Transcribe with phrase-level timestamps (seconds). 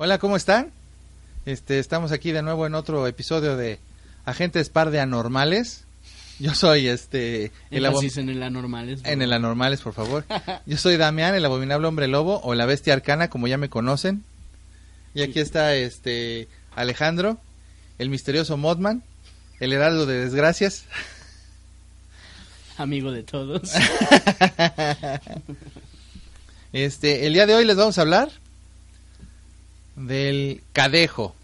[0.00, 0.70] Hola, ¿cómo están?
[1.44, 3.80] Este, estamos aquí de nuevo en otro episodio de
[4.24, 5.86] Agentes Par de Anormales.
[6.38, 9.00] Yo soy este el en el anormales.
[9.02, 10.24] en el Anormales, por favor.
[10.66, 14.22] Yo soy Damián, el abominable hombre lobo o la bestia arcana, como ya me conocen.
[15.14, 16.46] Y aquí está este
[16.76, 17.40] Alejandro,
[17.98, 19.02] el misterioso Modman,
[19.58, 20.84] el heraldo de desgracias.
[22.78, 23.72] Amigo de todos.
[26.70, 28.28] Este, el día de hoy les vamos a hablar
[29.98, 31.34] del cadejo.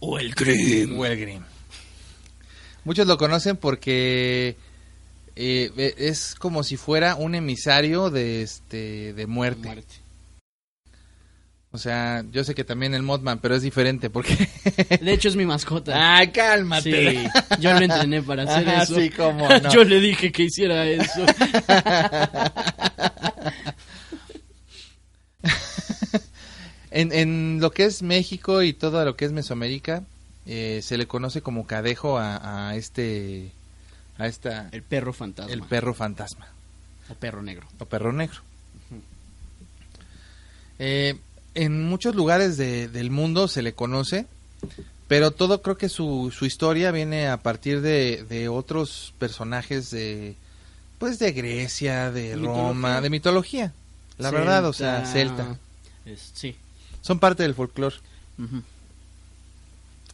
[0.00, 0.98] o el Grim.
[0.98, 1.42] o el Grim.
[2.84, 4.56] Muchos lo conocen porque
[5.34, 9.66] eh, e- es como si fuera un emisario de este de muerte.
[9.66, 9.94] Muerte.
[11.72, 14.34] O sea, yo sé que también el Modman, pero es diferente porque
[15.02, 15.92] De hecho, es mi mascota.
[16.20, 17.24] Ah, cálmate.
[17.24, 17.28] Sí,
[17.60, 18.94] yo lo entrené para hacer eso.
[18.94, 19.70] sí, cómo no.
[19.72, 21.26] Yo le dije que hiciera eso.
[27.00, 30.02] en, en lo que es México y todo lo que es Mesoamérica
[30.46, 33.50] eh, se le conoce como cadejo a, a este
[34.18, 35.52] a esta El perro fantasma.
[35.52, 36.46] el perro fantasma.
[37.08, 37.66] O perro negro.
[37.78, 38.40] o perro negro.
[40.78, 41.14] Eh,
[41.54, 44.26] en muchos lugares de- del mundo se le conoce,
[45.08, 50.34] pero todo creo que su, su historia viene a partir de, de otros personajes de,
[50.98, 52.36] pues de Grecia, de.
[52.36, 53.72] Roma, de mitología.
[54.18, 55.56] La verdad, o sea, celta.
[56.04, 56.56] Es- sí.
[57.06, 57.94] Son parte del folclore.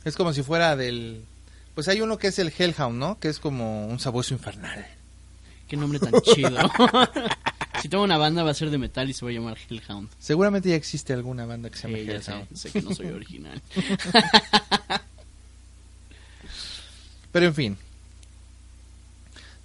[0.04, 1.24] Es como si fuera del...
[1.74, 3.18] Pues hay uno que es el Hellhound, ¿no?
[3.18, 4.86] Que es como un sabueso infernal.
[5.68, 6.50] Qué nombre tan chido.
[7.80, 10.10] si tengo una banda va a ser de metal y se va a llamar Hellhound.
[10.18, 12.48] Seguramente ya existe alguna banda que se Sí, ya Hellhound.
[12.50, 13.62] sé, sé que no soy original.
[17.32, 17.78] Pero en fin.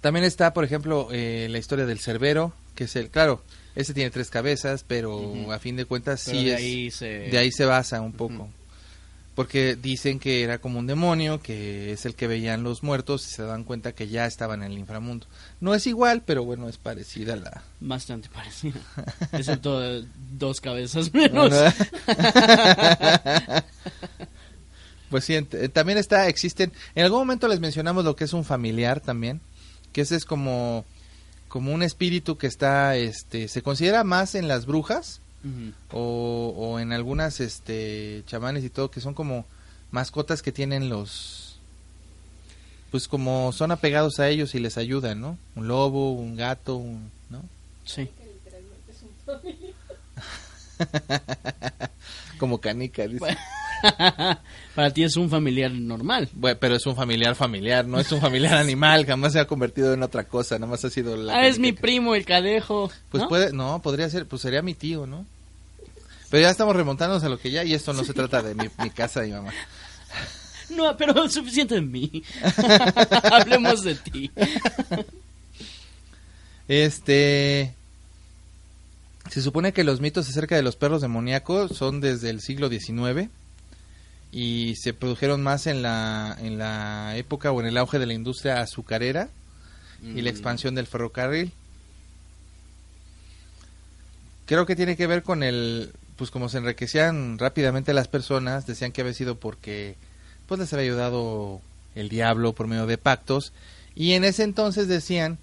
[0.00, 3.42] También está, por ejemplo, eh, la historia del Cerbero, que es el, claro,
[3.78, 7.06] ese tiene tres cabezas, pero a fin de cuentas Pero sí de es, ahí se...
[7.06, 8.48] de ahí se basa un poco.
[9.36, 13.30] Porque dicen que era como un demonio, que es el que veían los muertos y
[13.30, 15.28] se dan cuenta que ya estaban en el inframundo.
[15.60, 17.62] No es igual, pero bueno, es parecida a la...
[17.78, 18.80] Bastante parecida.
[19.32, 20.02] Excepto
[20.32, 21.52] dos cabezas menos.
[25.08, 28.44] pues sí, eh, también está, existen, en algún momento les mencionamos lo que es un
[28.44, 29.40] familiar también,
[29.92, 30.84] que ese es como,
[31.48, 35.20] como un espíritu que está, este, se considera más en las brujas
[35.92, 39.46] o, o en algunas, este, chamanes y todo, que son como
[39.90, 41.58] mascotas que tienen los,
[42.90, 45.38] pues como son apegados a ellos y les ayudan, ¿no?
[45.56, 47.42] Un lobo, un gato, un, ¿no?
[47.84, 48.10] Sí.
[52.38, 53.18] Como canica, dice.
[53.18, 53.38] Bueno.
[54.74, 56.28] Para ti es un familiar normal.
[56.32, 59.92] Bueno, pero es un familiar familiar, no es un familiar animal, jamás se ha convertido
[59.92, 61.34] en otra cosa, nada más ha sido la...
[61.34, 62.90] Ah, es mi primo, el cadejo.
[63.10, 63.28] Pues ¿no?
[63.28, 65.26] puede, no, podría ser, pues sería mi tío, ¿no?
[66.30, 68.68] Pero ya estamos remontándonos a lo que ya, y esto no se trata de mi,
[68.82, 69.52] mi casa y mamá.
[70.70, 72.22] No, pero suficiente de mí.
[73.32, 74.30] Hablemos de ti.
[76.68, 77.74] Este...
[79.30, 83.28] Se supone que los mitos acerca de los perros demoníacos son desde el siglo XIX
[84.30, 88.12] y se produjeron más en la, en la época o en el auge de la
[88.14, 89.28] industria azucarera
[90.02, 90.34] y la Mm.
[90.34, 91.52] expansión del ferrocarril.
[94.46, 98.92] Creo que tiene que ver con el, pues como se enriquecían rápidamente las personas, decían
[98.92, 99.96] que había sido porque
[100.46, 101.60] pues les había ayudado
[101.94, 103.52] el diablo por medio de pactos
[103.94, 105.38] y en ese entonces decían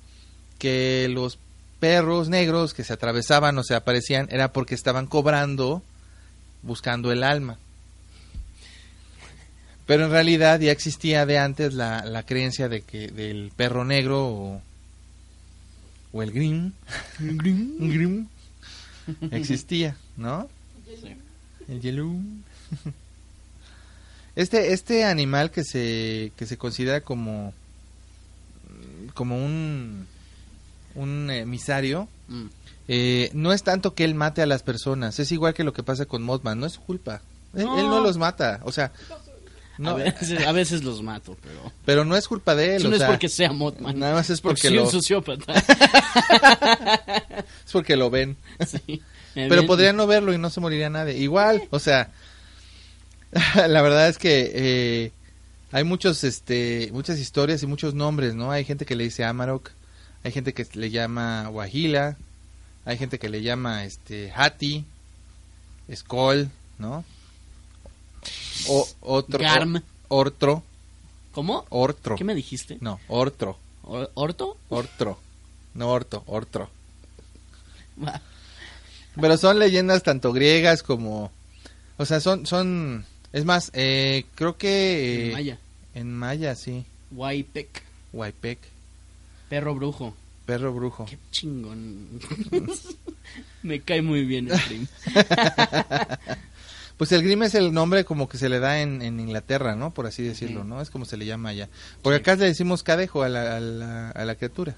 [0.58, 1.38] que los
[1.80, 5.84] perros negros que se atravesaban o se aparecían era porque estaban cobrando
[6.64, 7.60] buscando el alma.
[9.86, 14.28] Pero en realidad ya existía de antes la, la creencia de que del perro negro
[14.28, 14.62] o,
[16.12, 16.72] o el grim,
[17.20, 18.28] grim
[19.32, 20.50] existía, ¿no?
[21.02, 21.16] Sí.
[21.68, 22.16] El yellow.
[24.36, 27.54] Este, este animal que se, que se considera como,
[29.14, 30.08] como un,
[30.96, 32.46] un emisario, Mm.
[32.88, 35.84] eh, no es tanto que él mate a las personas, es igual que lo que
[35.84, 37.22] pasa con Mothman, no es su culpa.
[37.54, 37.80] Él, No.
[37.80, 38.92] él no los mata, o sea,
[39.78, 41.72] no, a, veces, a veces los mato, pero...
[41.86, 42.76] pero no es culpa de él.
[42.78, 43.98] Eso o no sea, es porque sea Mothman.
[44.00, 45.54] Nada más es porque soy lo- un sociópata.
[47.66, 48.38] es porque lo ven.
[48.66, 49.02] Sí.
[49.34, 51.18] Pero ven- podrían no verlo y no se moriría nadie.
[51.18, 52.10] Igual, o sea,
[53.68, 55.12] la verdad es que eh,
[55.74, 58.50] hay muchos, este, muchas historias y muchos nombres, ¿no?
[58.52, 59.72] Hay gente que le dice Amarok,
[60.24, 62.16] hay gente que le llama Wahila,
[62.86, 64.86] hay gente que le llama, este, Hati,
[65.94, 66.50] Skoll,
[66.80, 67.04] ¿no?
[68.70, 69.78] O, otro, Garm.
[69.78, 70.64] o- Ortro,
[71.32, 71.66] ¿Cómo?
[71.70, 72.78] Ortro, ¿Qué me dijiste?
[72.82, 74.58] no, Ortro, ¿O- ¿Orto?
[74.70, 75.18] Ortro,
[75.74, 76.70] no Orto, Ortro.
[79.20, 81.32] Pero son leyendas tanto griegas como...
[81.98, 82.46] O sea, son...
[82.46, 84.68] son es más, eh, creo que...
[84.68, 85.60] eh, En Maya.
[85.94, 86.86] En maya, sí.
[87.12, 87.84] Huaypec.
[88.14, 88.60] Huaypec,
[89.50, 90.14] Perro brujo.
[90.46, 91.06] perro brujo.
[91.06, 92.20] Qué chingón.
[93.64, 94.88] me cae muy bien el Grim.
[96.98, 99.92] Pues el Grim es el nombre como que se le da en, en Inglaterra, ¿no?
[99.92, 100.64] Por así decirlo.
[100.64, 100.82] ¿no?
[100.82, 101.68] Es como se le llama allá.
[102.02, 104.76] Porque acá le decimos cadejo a la, a la, a la criatura.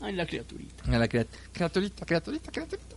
[0.00, 0.84] Ay, la criaturita.
[0.92, 2.96] A la criat- criaturita, criaturita, criaturita.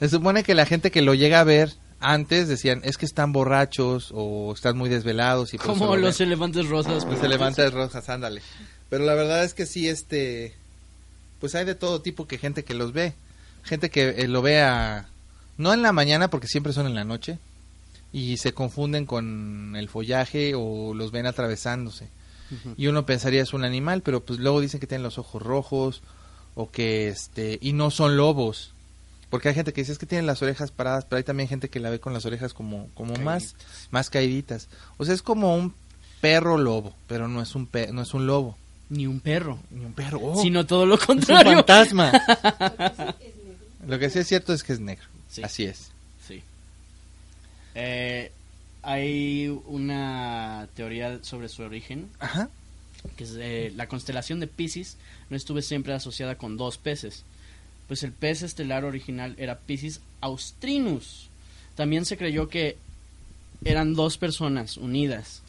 [0.00, 3.32] Se supone que la gente que lo llega a ver antes decían, es que están
[3.32, 6.28] borrachos o están muy desvelados y Como lo los ven".
[6.28, 7.06] elefantes rosas.
[7.22, 8.42] Levanta de rojas, ándale.
[8.90, 10.54] Pero la verdad es que sí, este,
[11.40, 13.14] pues hay de todo tipo que gente que los ve.
[13.62, 15.08] Gente que eh, lo vea,
[15.58, 17.38] no en la mañana porque siempre son en la noche.
[18.12, 22.08] Y se confunden con el follaje o los ven atravesándose.
[22.76, 26.02] Y uno pensaría es un animal, pero pues luego dicen que tienen los ojos rojos
[26.54, 28.70] o que este, y no son lobos.
[29.30, 31.68] Porque hay gente que dice es que tienen las orejas paradas, pero hay también gente
[31.68, 33.56] que la ve con las orejas como, como más,
[33.90, 34.68] más caíditas.
[34.96, 35.74] O sea, es como un
[36.20, 38.56] perro lobo, pero no es un pe- no es un lobo.
[38.90, 39.58] Ni un perro.
[39.72, 40.20] Ni un perro.
[40.22, 41.54] oh, Sino todo lo es un contrario.
[41.54, 42.12] fantasma.
[43.88, 45.04] Lo que sí es cierto es que es negro.
[45.34, 45.42] Sí.
[45.42, 45.90] Así es.
[46.24, 46.44] Sí.
[47.74, 48.30] Eh,
[48.82, 52.48] hay una teoría sobre su origen, Ajá.
[53.16, 54.96] que es eh, la constelación de Pisces
[55.30, 57.24] no estuvo siempre asociada con dos peces,
[57.88, 61.28] pues el pez estelar original era Pisces austrinus.
[61.74, 62.76] También se creyó que
[63.64, 65.42] eran dos personas unidas,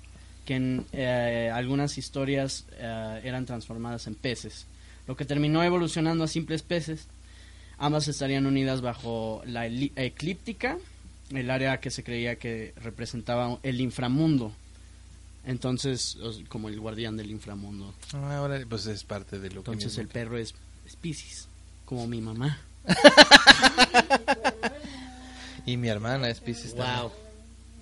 [0.46, 4.66] que en eh, algunas historias eran transformadas en peces,
[5.06, 7.08] lo que terminó evolucionando a simples peces.
[7.78, 10.78] Ambas estarían unidas bajo la eclíptica,
[11.32, 14.54] el área que se creía que representaba el inframundo.
[15.46, 16.18] Entonces,
[16.48, 17.94] como el guardián del inframundo.
[18.14, 20.56] Ah, Ahora pues es parte de lo que Entonces el perro es,
[20.88, 21.48] es Piscis,
[21.86, 22.60] como mi mamá.
[25.66, 27.02] Y mi hermana es Pisces también.
[27.02, 27.12] Wow.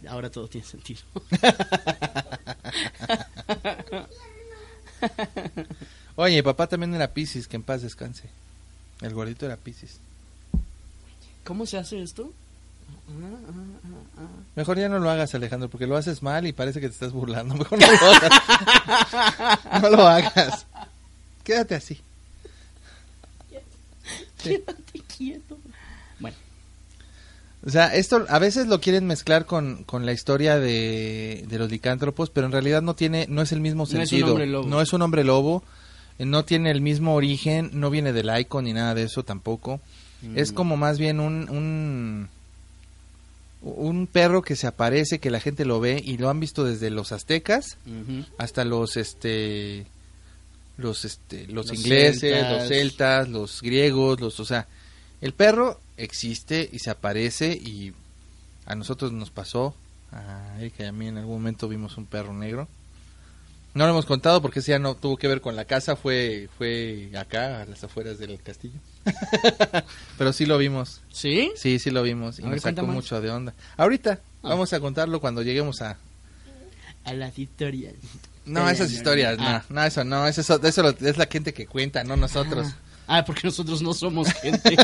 [0.07, 1.01] Ahora todo tiene sentido.
[6.16, 8.30] Oye, papá también era Pisces, que en paz descanse.
[9.03, 10.00] El gordito era Pisces.
[11.44, 12.31] ¿Cómo se hace esto?
[14.55, 17.11] Mejor ya no lo hagas, Alejandro, porque lo haces mal y parece que te estás
[17.11, 17.54] burlando.
[17.57, 19.81] Mejor no lo hagas.
[19.81, 20.66] no lo hagas.
[21.44, 21.99] Quédate así.
[24.37, 24.49] Sí.
[24.49, 25.57] Quédate quieto.
[26.19, 26.35] Bueno,
[27.66, 31.69] O sea, esto a veces lo quieren mezclar con, con la historia de, de los
[31.69, 34.30] licántropos, pero en realidad no tiene, no es el mismo No es un sentido.
[34.31, 34.68] hombre lobo.
[34.68, 35.63] No es un hombre lobo,
[36.19, 39.79] no tiene el mismo origen, no viene del icon ni nada de eso tampoco.
[40.35, 40.55] Es Mm.
[40.55, 42.29] como más bien un, un
[43.61, 46.89] un perro que se aparece, que la gente lo ve y lo han visto desde
[46.89, 47.77] los aztecas
[48.37, 49.85] hasta los este
[50.77, 52.51] los este los, Los ingleses, celtas.
[52.59, 54.67] los celtas, los griegos, los o sea,
[55.21, 57.93] el perro existe y se aparece y
[58.65, 59.75] a nosotros nos pasó,
[60.11, 62.67] a Erika y a mí en algún momento vimos un perro negro.
[63.73, 66.47] No lo hemos contado porque ese ya no tuvo que ver con la casa, fue
[66.57, 68.80] fue acá a las afueras del castillo.
[70.18, 71.01] Pero sí lo vimos.
[71.11, 71.51] ¿Sí?
[71.56, 73.53] Sí, sí lo vimos y A ver, nos sacó mucho de onda.
[73.77, 74.49] Ahorita Ah.
[74.49, 75.97] vamos a contarlo cuando lleguemos a
[77.06, 77.94] A las historias.
[78.45, 79.63] no, esas historias, Ah.
[79.69, 82.68] no, no, eso no, eso, eso, eso lo- es la gente que cuenta, no nosotros.
[83.07, 84.77] Ah, porque nosotros no somos gente.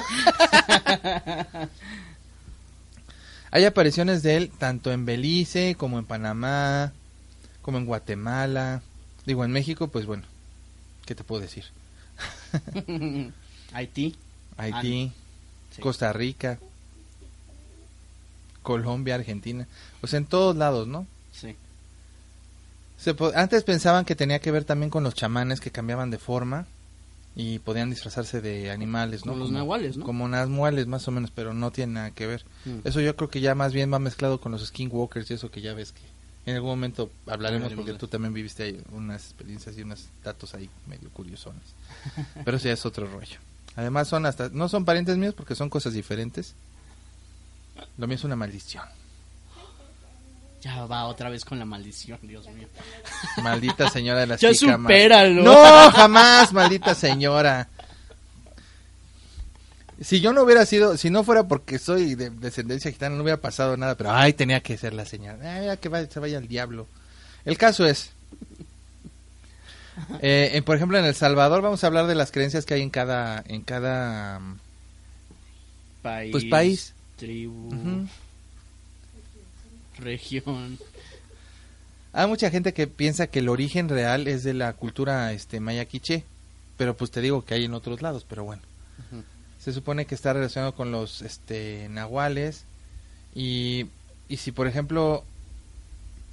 [3.52, 6.94] Hay apariciones de él tanto en Belice como en Panamá,
[7.70, 8.82] como en Guatemala.
[9.28, 10.24] Digo, en México, pues bueno,
[11.06, 11.66] ¿qué te puedo decir?
[13.74, 14.16] Haití.
[14.58, 15.26] Haití, Ah,
[15.76, 15.82] Sí.
[15.84, 16.58] Costa Rica,
[18.64, 19.68] Colombia, Argentina,
[20.02, 21.06] o sea, en todos lados, ¿no?
[21.32, 21.56] Sí.
[22.98, 26.66] Se antes pensaban que tenía que ver también con los chamanes que cambiaban de forma
[27.36, 29.34] y podían disfrazarse de animales, ¿no?
[29.34, 30.06] Como los nahuales, ¿no?
[30.06, 32.46] Como nahuales más o menos, pero no tiene nada que ver.
[32.66, 32.80] Mm.
[32.84, 35.62] Eso yo creo que ya más bien va mezclado con los skinwalkers y eso que
[35.62, 36.02] ya ves que
[36.50, 40.06] en algún momento hablaremos Hablaremos porque de tú también viviste ahí unas experiencias y unos
[40.24, 41.64] datos ahí medio curiosones.
[42.46, 43.38] Pero eso ya es otro rollo.
[43.76, 46.56] Además son hasta no son parientes míos porque son cosas diferentes.
[47.98, 48.84] Lo mío es una maldición.
[50.62, 52.68] Ya va otra vez con la maldición, Dios mío.
[53.42, 54.82] Maldita señora de las Ya jícamas.
[54.82, 55.44] supéralo.
[55.44, 57.70] No, jamás, maldita señora.
[60.02, 63.42] Si yo no hubiera sido, si no fuera porque soy de descendencia gitana, no hubiera
[63.42, 65.56] pasado nada, pero ay, tenía que ser la señora.
[65.72, 66.88] Ay, que vaya- se vaya al diablo.
[67.44, 68.12] El caso es,
[70.22, 72.82] eh, en- por ejemplo, en El Salvador vamos a hablar de las creencias que hay
[72.82, 74.60] en cada, en cada, mm,
[76.02, 76.32] País.
[76.32, 76.94] Pues, país.
[77.18, 78.08] Tribu.
[79.98, 80.78] Región.
[82.14, 85.84] Hay mucha gente que piensa que el origen real es de la cultura este maya
[85.86, 86.24] quiché,
[86.78, 88.62] pero pues te digo que hay en otros lados, pero bueno.
[89.60, 92.64] Se supone que está relacionado con los este nahuales
[93.36, 93.88] y,
[94.28, 95.24] y si por ejemplo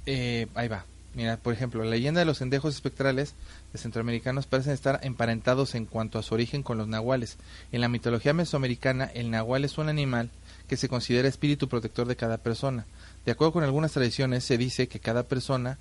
[0.07, 0.85] eh, ahí va.
[1.13, 3.33] Mira, por ejemplo, la leyenda de los endejos espectrales
[3.73, 7.37] de centroamericanos parecen estar emparentados en cuanto a su origen con los nahuales.
[7.71, 10.29] En la mitología mesoamericana, el nahual es un animal
[10.69, 12.85] que se considera espíritu protector de cada persona.
[13.25, 15.79] De acuerdo con algunas tradiciones, se dice que cada persona,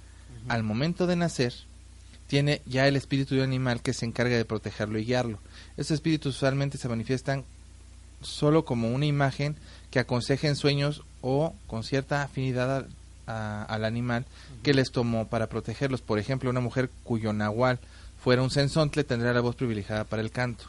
[0.48, 1.52] al momento de nacer,
[2.26, 5.38] tiene ya el espíritu de un animal que se encarga de protegerlo y guiarlo.
[5.76, 7.44] Estos espíritus usualmente se manifiestan
[8.22, 9.56] solo como una imagen
[9.90, 12.86] que aconseja en sueños o con cierta afinidad al,
[13.26, 14.24] a- al animal
[14.62, 16.00] que les tomó para protegerlos.
[16.00, 17.78] Por ejemplo, una mujer cuyo nahual
[18.22, 20.64] fuera un sensontle tendrá la voz privilegiada para el canto.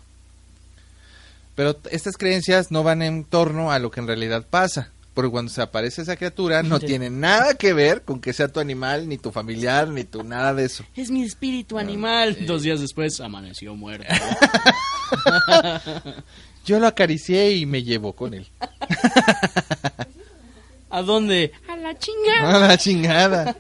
[1.56, 4.92] Pero estas creencias no van en torno a lo que en realidad pasa.
[5.18, 6.86] Porque cuando se aparece esa criatura no Sí.
[6.86, 10.54] tiene nada que ver con que sea tu animal, ni tu familiar, ni tu nada
[10.54, 10.84] de eso.
[10.96, 12.38] Es mi espíritu animal.
[12.46, 14.06] Dos días después amaneció muerto.
[16.68, 18.46] Yo lo acaricié y me llevó con él.
[20.92, 21.52] ¿A dónde?
[21.68, 22.56] A la chinga.
[22.56, 23.56] A la chingada.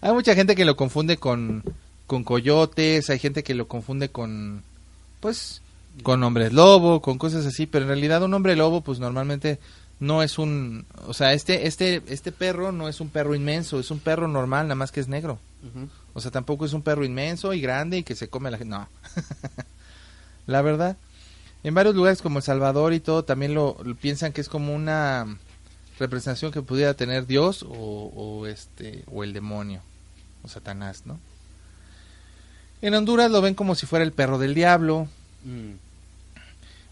[0.00, 1.62] Hay mucha gente que lo confunde con,
[2.06, 4.62] con coyotes, hay gente que lo confunde con,
[5.20, 5.60] pues,
[6.02, 9.58] con hombres lobo, con cosas así, pero en realidad un hombre lobo, pues normalmente
[9.98, 13.90] no es un, o sea, este, este, este perro no es un perro inmenso, es
[13.90, 15.38] un perro normal, nada más que es negro.
[16.12, 18.58] O sea, tampoco es un perro inmenso y grande y que se come a la
[18.58, 18.76] gente.
[18.76, 18.88] No.
[20.46, 20.96] la verdad.
[21.64, 24.74] En varios lugares como El Salvador y todo también lo, lo piensan que es como
[24.74, 25.38] una
[25.98, 29.80] representación que pudiera tener Dios o, o este o el demonio
[30.44, 31.18] o Satanás, ¿no?
[32.82, 35.08] En Honduras lo ven como si fuera el perro del diablo.
[35.44, 35.72] Mm.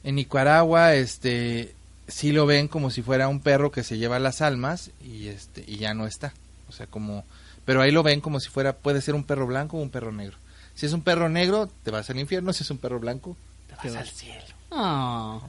[0.03, 1.75] En Nicaragua, este,
[2.09, 5.65] sí lo ven como si fuera un perro que se lleva las almas y este
[5.67, 6.33] y ya no está.
[6.69, 7.25] O sea, como,
[7.65, 10.13] pero ahí lo ven como si fuera, puede ser un perro blanco o un perro
[10.13, 10.37] negro.
[10.75, 12.53] Si es un perro negro, te vas al infierno.
[12.53, 13.37] Si es un perro blanco,
[13.69, 14.45] te vas Te al cielo.
[14.73, 15.41] Ah.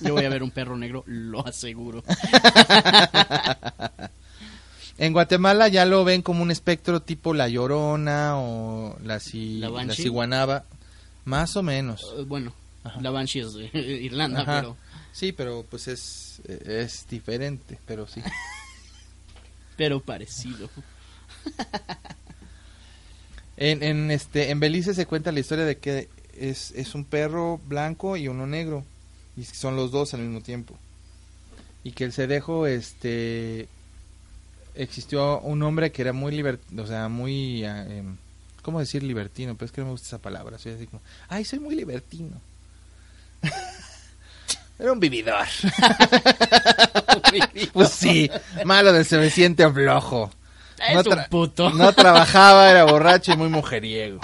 [0.00, 2.02] Yo voy a ver un perro negro, lo aseguro.
[4.98, 9.70] En Guatemala ya lo ven como un espectro tipo la llorona o la, ci- ¿La
[9.84, 10.64] la ciguanaba,
[11.24, 12.02] más o menos.
[12.18, 12.52] Eh, bueno,
[12.84, 13.00] Ajá.
[13.00, 13.70] la Banshee es de
[14.02, 14.60] Irlanda, Ajá.
[14.60, 14.76] pero,
[15.12, 18.22] Sí, pero pues es, es diferente, pero sí.
[19.76, 20.68] pero parecido.
[23.56, 27.60] En, en, este, en Belice se cuenta la historia de que es, es un perro
[27.66, 28.84] blanco y uno negro.
[29.36, 30.76] Y son los dos al mismo tiempo.
[31.84, 33.68] Y que el cedejo, este,
[34.74, 38.16] existió un hombre que era muy libertino, o sea, muy, em,
[38.62, 39.54] ¿cómo decir libertino?
[39.54, 40.58] Pero es que no me gusta esa palabra.
[40.58, 42.40] Soy así como, ay, soy muy libertino.
[44.82, 45.46] era un vividor.
[47.72, 48.30] pues sí,
[48.64, 50.30] malo de se me siente flojo.
[50.88, 51.70] Es No un puto.
[51.70, 54.20] No trabajaba, era borracho y muy mujeriego.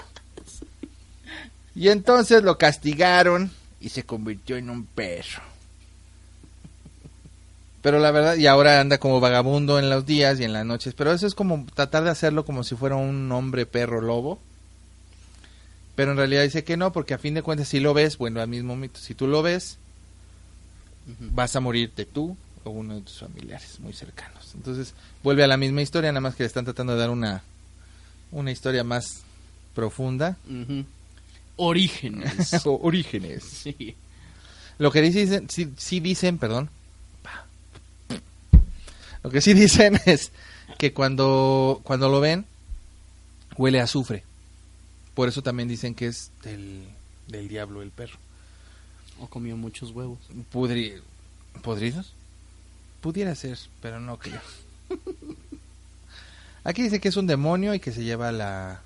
[1.76, 5.42] Y entonces lo castigaron y se convirtió en un perro.
[7.80, 10.94] Pero la verdad, y ahora anda como vagabundo en los días y en las noches.
[10.94, 14.40] Pero eso es como tratar de hacerlo como si fuera un hombre perro lobo.
[15.94, 18.40] Pero en realidad dice que no, porque a fin de cuentas si lo ves, bueno,
[18.40, 19.78] al mismo mito, si tú lo ves,
[21.20, 24.52] Vas a morirte tú o uno de tus familiares muy cercanos.
[24.54, 27.42] Entonces vuelve a la misma historia, nada más que le están tratando de dar una,
[28.30, 29.22] una historia más
[29.74, 30.36] profunda.
[31.56, 32.54] Orígenes.
[32.66, 33.44] o orígenes.
[33.44, 33.96] sí.
[34.78, 36.70] Lo que dicen, sí, sí dicen, perdón.
[39.22, 40.30] Lo que sí dicen es
[40.78, 42.46] que cuando, cuando lo ven,
[43.56, 44.24] huele a azufre.
[45.14, 46.84] Por eso también dicen que es del,
[47.26, 48.18] del diablo el perro.
[49.20, 50.18] O comió muchos huevos.
[50.52, 51.00] Pudri-
[51.62, 52.12] ¿Podridos?
[53.00, 54.40] Pudiera ser, pero no creo.
[56.64, 58.80] Aquí dice que es un demonio y que se lleva la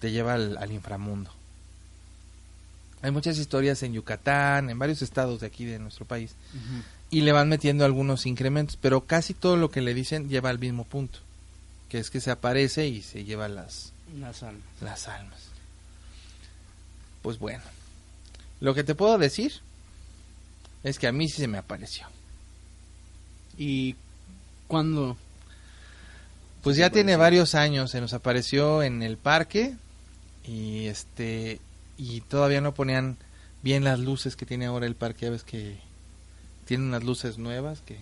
[0.00, 1.30] te lleva al, al inframundo.
[3.02, 6.34] Hay muchas historias en Yucatán, en varios estados de aquí de nuestro país,
[7.10, 10.58] y le van metiendo algunos incrementos, pero casi todo lo que le dicen lleva al
[10.58, 11.18] mismo punto,
[11.88, 14.62] que es que se aparece y se lleva las, Las almas.
[14.80, 15.40] las almas.
[17.22, 17.62] Pues bueno,
[18.62, 19.54] lo que te puedo decir
[20.84, 22.06] es que a mí sí se me apareció.
[23.58, 23.96] ¿Y
[24.68, 25.16] cuándo?
[26.62, 29.74] Pues ya tiene varios años, se nos apareció en el parque
[30.46, 31.60] y este
[31.98, 33.16] y todavía no ponían
[33.62, 35.78] bien las luces que tiene ahora el parque, ya ves que
[36.64, 37.98] tiene unas luces nuevas que,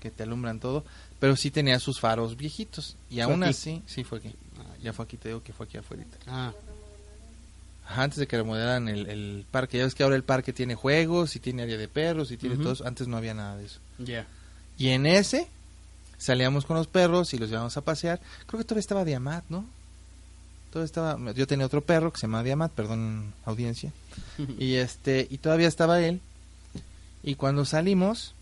[0.00, 0.86] que te alumbran todo,
[1.20, 3.50] pero sí tenía sus faros viejitos y ¿Fue aún aquí?
[3.50, 4.34] así, sí fue aquí,
[4.82, 6.04] ya fue aquí, te digo que fue aquí afuera.
[6.26, 6.54] Ah,
[7.86, 11.36] antes de que remodelaran el, el parque, ya ves que ahora el parque tiene juegos
[11.36, 12.62] y tiene área de perros y tiene Ujú.
[12.64, 13.80] todo eso, antes no había nada de eso.
[13.98, 14.26] ya.
[14.78, 15.46] Y en ese
[16.18, 18.20] salíamos con los perros y los llevábamos a pasear.
[18.46, 19.66] Creo que todavía estaba Diamat, ¿no?
[20.72, 23.92] Todavía estaba, yo tenía otro perro que se llama Diamat, perdón, audiencia.
[24.58, 26.20] Y este, y todavía estaba él.
[27.22, 28.34] Y cuando salimos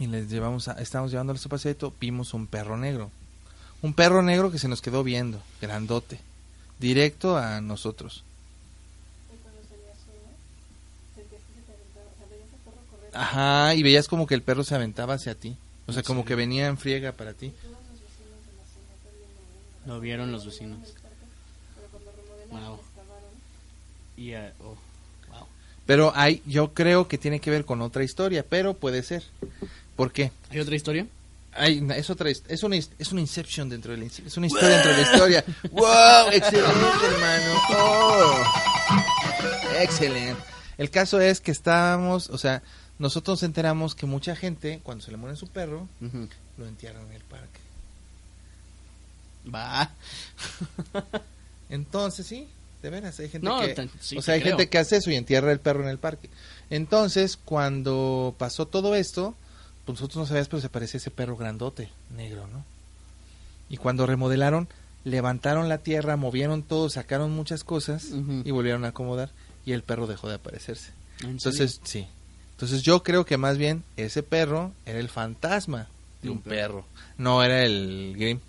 [0.00, 3.10] y les llevamos a, estábamos llevándoles a paseito, vimos un perro negro.
[3.82, 6.18] Un perro negro que se nos quedó viendo, grandote,
[6.84, 8.24] directo a nosotros.
[13.14, 15.56] Ajá, y veías como que el perro se aventaba hacia ti.
[15.86, 17.52] O sea, ¿En como que venía en friega para ti.
[19.86, 20.78] Lo vieron los vecinos.
[22.50, 22.78] Wow.
[24.16, 24.76] Y, eh, oh,
[25.30, 25.46] wow.
[25.86, 29.22] Pero hay, yo creo que tiene que ver con otra historia, pero puede ser.
[29.96, 30.32] ¿Por qué?
[30.50, 31.06] ¿Hay otra historia?
[31.56, 34.90] Hay, es otra, es una, es una inception dentro de la, es una historia dentro
[34.92, 35.44] de la historia.
[35.70, 36.28] ¡Wow!
[36.32, 37.60] Excelente, hermano.
[37.70, 38.44] Oh.
[39.80, 40.42] Excelente.
[40.78, 42.62] El caso es que estábamos, o sea,
[42.98, 45.88] nosotros nos enteramos que mucha gente, cuando se le muere su perro,
[46.58, 47.60] lo entierran en el parque.
[49.54, 49.90] Va.
[51.68, 52.48] Entonces, sí,
[52.82, 53.68] de veras, hay gente No, que...
[53.74, 54.56] tan- sí o sea, hay creo.
[54.56, 56.28] gente que hace eso y entierra el perro en el parque.
[56.70, 59.34] Entonces, cuando pasó todo esto,
[59.84, 62.64] pues nosotros no sabíamos, pero se parecía ese perro grandote, negro, ¿no?
[63.68, 64.68] Y cuando remodelaron,
[65.04, 68.08] levantaron la tierra, movieron todo, sacaron muchas cosas
[68.44, 69.30] y volvieron a acomodar
[69.66, 70.92] y el perro dejó de aparecerse.
[71.20, 72.06] ¿En Entonces, sí.
[72.52, 75.88] Entonces yo creo que más bien ese perro era el fantasma
[76.22, 76.86] de un perro,
[77.18, 78.40] no era el Grim.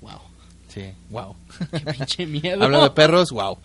[0.00, 0.20] Wow.
[0.68, 1.36] Sí, wow.
[1.70, 2.64] Qué pinche miedo.
[2.64, 3.58] Hablando de perros, wow.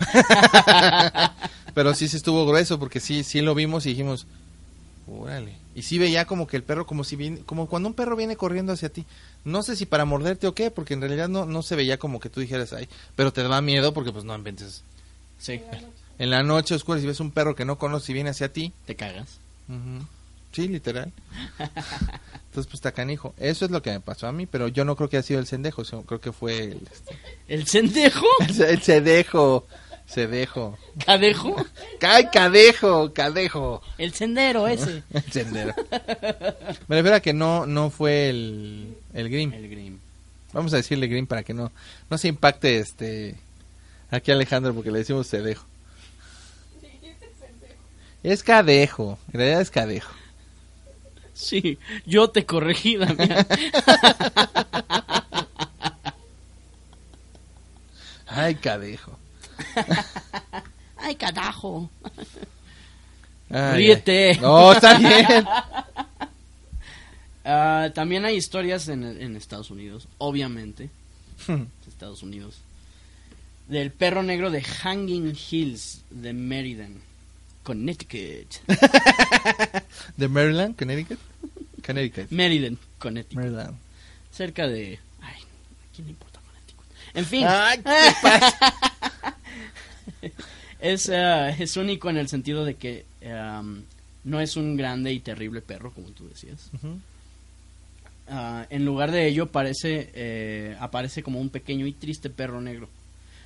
[1.74, 4.28] Pero sí se estuvo grueso porque sí, sí lo vimos y dijimos,
[5.20, 5.56] órale.
[5.76, 8.36] Y sí veía como que el perro, como si viene, como cuando un perro viene
[8.36, 9.06] corriendo hacia ti.
[9.46, 12.20] No sé si para morderte o qué, porque en realidad no, no se veía como
[12.20, 14.84] que tú dijeras, ay, pero te da miedo porque pues no inventes.
[15.40, 15.60] Sí,
[16.20, 18.74] En la noche oscura, si ves un perro que no conoces y viene hacia ti,
[18.86, 19.40] te cagas.
[20.52, 21.12] sí, literal.
[21.58, 23.34] Entonces pues está canijo.
[23.38, 25.40] Eso es lo que me pasó a mí, pero yo no creo que haya sido
[25.40, 28.28] el sendejo, sino creo que fue el, este, ¿El sendejo?
[28.48, 28.82] el, el
[30.12, 30.78] cedejo.
[31.06, 31.56] Cedejo.
[31.56, 31.66] ¿Cadejo?
[32.02, 33.14] ¡Ay, cadejo!
[33.14, 33.82] ¡Cadejo!
[33.98, 35.04] El sendero ese.
[35.14, 35.74] El sendero.
[36.88, 39.54] Me refiero a que no, no fue el, el Grim.
[39.54, 40.00] El Grim.
[40.54, 41.72] Vamos a decirle Grim para que no,
[42.10, 43.36] no se impacte este
[44.10, 45.66] aquí Alejandro porque le decimos cedejo.
[48.24, 50.14] Es cadejo, en realidad es cadejo.
[51.34, 53.48] Sí, yo te corregí, Damián.
[58.28, 59.18] Ay, cadejo.
[60.98, 61.90] Ay, carajo.
[63.50, 64.32] Ay, Ríete.
[64.32, 64.40] ay.
[64.40, 65.46] No, está bien.
[67.44, 70.92] Ah, también hay historias en, en Estados Unidos, obviamente.
[71.88, 72.58] Estados Unidos.
[73.68, 77.02] Del perro negro de Hanging Hills de Meriden,
[77.64, 78.48] Connecticut.
[80.18, 81.18] ¿De Maryland, Connecticut?
[81.84, 82.30] Connecticut.
[82.32, 83.38] Meriden, Connecticut.
[83.44, 83.76] Maryland.
[84.32, 85.00] Cerca de...
[85.22, 86.86] Ay, ¿a quién le importa Connecticut?
[87.16, 87.84] En fin, Ay, ¿qué
[88.22, 88.76] pasa?
[90.80, 93.84] es, ah, es único en el sentido de que am,
[94.24, 96.70] no es un grande y terrible perro, como tú decías.
[98.28, 102.88] Ah, en lugar de ello parece, eh, aparece como un pequeño y triste perro negro.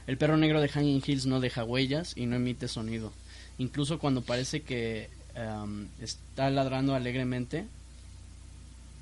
[0.08, 3.12] El perro negro de Hanging Hills no deja huellas y no emite sonido.
[3.58, 7.66] Incluso cuando parece que am, está ladrando alegremente,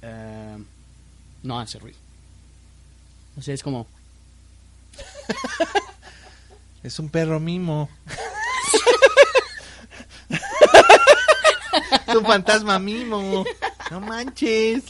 [0.02, 0.58] eh,
[1.44, 1.98] no hace ruido.
[3.38, 3.88] O sea, es como...
[6.84, 7.90] Es un perro mimo.
[12.08, 13.46] es un fantasma mimo.
[13.90, 14.84] No manches.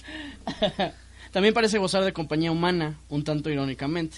[1.32, 4.18] También parece gozar de compañía humana, un tanto irónicamente.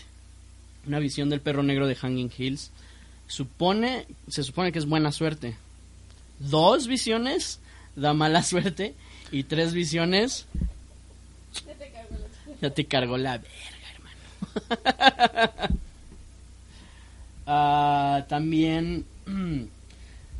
[0.88, 2.72] Una visión del perro negro de Hanging Hills
[3.28, 5.58] supone, se supone que es buena suerte.
[6.40, 7.60] Dos visiones
[7.96, 8.94] da mala suerte
[9.32, 10.46] Y tres visiones.
[12.62, 13.50] Ya te cargó la verga,
[13.94, 15.80] hermano.
[17.48, 19.06] Ah, también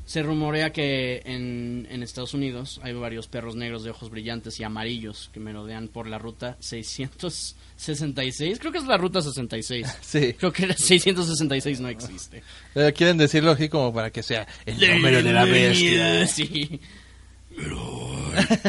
[0.06, 4.64] se rumorea que en, en Estados Unidos hay varios perros negros de ojos brillantes y
[4.64, 8.60] amarillos que merodean por la ruta 666.
[8.60, 9.98] Creo que es la ruta 66.
[10.02, 10.34] Sí.
[10.34, 12.44] Creo que la 666 no existe.
[12.76, 16.28] Eh, Quieren decirlo así como para que sea el número de la bestia.
[16.28, 16.80] Sí.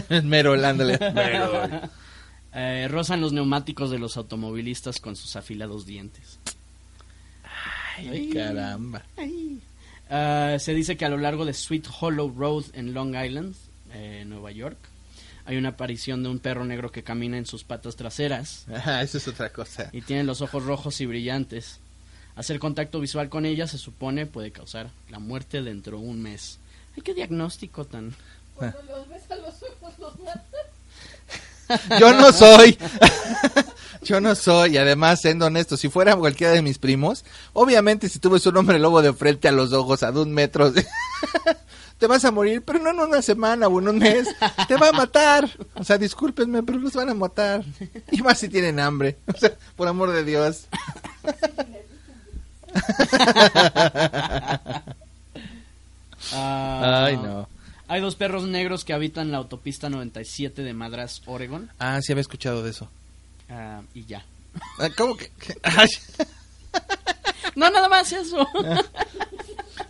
[0.25, 0.99] Merolándole.
[2.59, 6.41] Eh, rozan los neumáticos de los automovilistas con sus afilados dientes.
[7.97, 9.03] Ay, caramba.
[10.09, 13.55] Ah, se dice que a lo largo de Sweet Hollow Road en Long Island,
[13.93, 14.79] eh, Nueva York,
[15.45, 19.19] hay una aparición de un perro negro que camina en sus patas traseras Ajá, eso
[19.19, 19.91] es otra cosa.
[19.93, 21.81] y tiene los ojos rojos y brillantes.
[22.35, 26.59] Hacer contacto visual con ella se supone puede causar la muerte dentro de un mes.
[26.97, 28.15] Ay, qué diagnóstico tan...
[31.99, 32.79] Yo no soy.
[34.07, 34.75] Yo no soy.
[34.75, 38.79] Y además, siendo honesto, si fuera cualquiera de mis primos, obviamente si tuves un hombre
[38.79, 40.75] lobo de frente a los ojos a dos metros,
[41.99, 44.29] te vas a morir, pero no en una semana o en un mes.
[44.69, 45.51] Te va a matar.
[45.75, 47.65] O sea, discúlpenme, pero los van a matar.
[48.13, 49.17] Y más si tienen hambre.
[49.27, 50.67] O sea, por amor de Dios.
[56.33, 57.49] Ah, Ay, no.
[57.89, 61.71] Hay dos perros negros que habitan la autopista 97 de Madras, Oregon.
[61.79, 62.89] Ah, sí había escuchado de eso.
[63.49, 64.25] Ah, y ya.
[64.79, 65.31] Ah, ¿Cómo que?
[67.55, 68.47] No, nada más eso.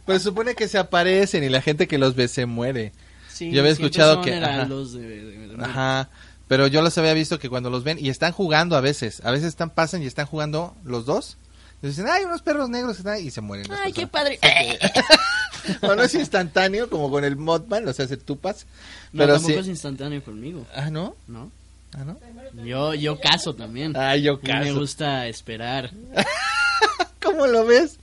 [0.04, 2.92] pues supone que se aparecen y la gente que los ve se muere.
[3.28, 4.54] Sí, Yo había escuchado son que- ajá.
[4.54, 6.08] heraldos de- de- de- Ajá.
[6.48, 9.32] Pero yo los había visto que cuando los ven y están jugando a veces, a
[9.32, 11.36] veces están pasan y están jugando los dos.
[11.82, 13.66] Y dicen, "Ay, unos perros negros que están ahí", y se mueren.
[13.72, 14.38] Ay, qué padre.
[15.82, 18.66] O no es instantáneo como con el Modman, o sea, se tupas.
[19.12, 19.58] No, Pero tampoco sí.
[19.60, 21.16] es instantáneo conmigo, Ah, ¿no?
[21.26, 21.50] ¿no?
[21.96, 22.18] Ah, ¿no?
[22.64, 23.96] Yo, yo caso también.
[23.96, 25.90] Ay, yo A mí Me gusta esperar.
[27.22, 27.98] ¿Cómo lo ves?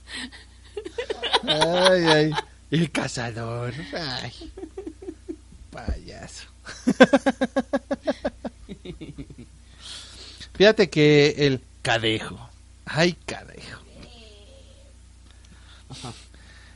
[1.44, 2.30] Ay, ay.
[2.70, 3.72] El cazador.
[3.92, 4.32] Ay.
[5.70, 6.46] Payaso.
[10.54, 12.48] Fíjate que el cadejo.
[12.86, 13.80] Ay, cadejo.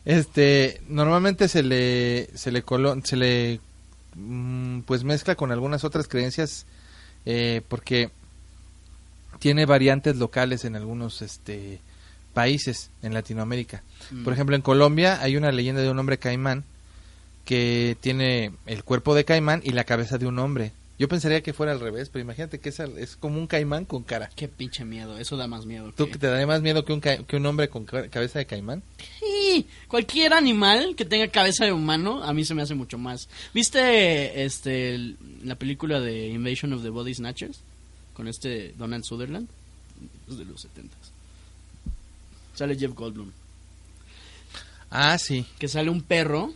[0.04, 3.60] Este, normalmente se le se le colo- se le
[4.14, 6.66] mm, pues mezcla con algunas otras creencias
[7.30, 8.10] eh, porque
[9.38, 11.78] tiene variantes locales en algunos este
[12.32, 13.82] países en Latinoamérica.
[14.10, 14.24] Mm.
[14.24, 16.64] Por ejemplo, en Colombia hay una leyenda de un hombre caimán
[17.44, 20.72] que tiene el cuerpo de caimán y la cabeza de un hombre.
[20.98, 24.30] Yo pensaría que fuera al revés, pero imagínate que es, como un caimán con cara.
[24.34, 25.92] Qué pinche miedo, eso da más miedo.
[25.96, 28.46] ¿Tú que- te daría más miedo que un, que un hombre con ca- cabeza de
[28.46, 28.82] caimán?
[29.20, 33.28] Sí, cualquier animal que tenga cabeza de humano a mí se me hace mucho más.
[33.54, 37.60] ¿Viste este la película de Invasion of the Body Snatchers
[38.14, 39.48] con este Donald Sutherland?
[40.28, 40.96] Es de los 70
[42.54, 43.30] Sale Jeff Goldblum,
[44.90, 45.44] Ah, sí.
[45.60, 46.52] que sale un perro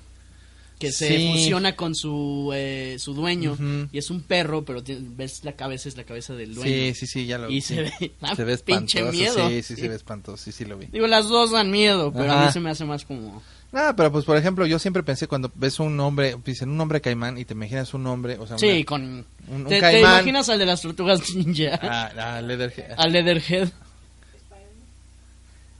[0.82, 1.30] que se Sí.
[1.32, 3.88] fusiona con su eh, su dueño Ujú.
[3.92, 6.70] y es un perro, pero tiene- ves la cabeza es la cabeza del dueño.
[6.70, 7.74] Sí, sí, sí, ya lo Y sí.
[7.76, 9.48] se ve, Se ve pinche miedo.
[9.48, 10.42] Sí, sí, se ve espantoso.
[10.42, 10.86] Sí, sí, lo vi.
[10.86, 12.46] Digo, las dos dan miedo, pero a Ajá.
[12.46, 15.50] mí se me hace más como No, pero pues por ejemplo, yo siempre pensé cuando
[15.54, 18.66] ves un hombre, dicen un hombre caimán y te imaginas un hombre, o sea, Sí,
[18.68, 20.12] una- con un, un ¿Te, te caimán.
[20.14, 21.78] imaginas al de las tortugas ninja?
[21.82, 22.94] Ah, ah, Leatherhead.
[22.98, 23.68] Al Leatherhead.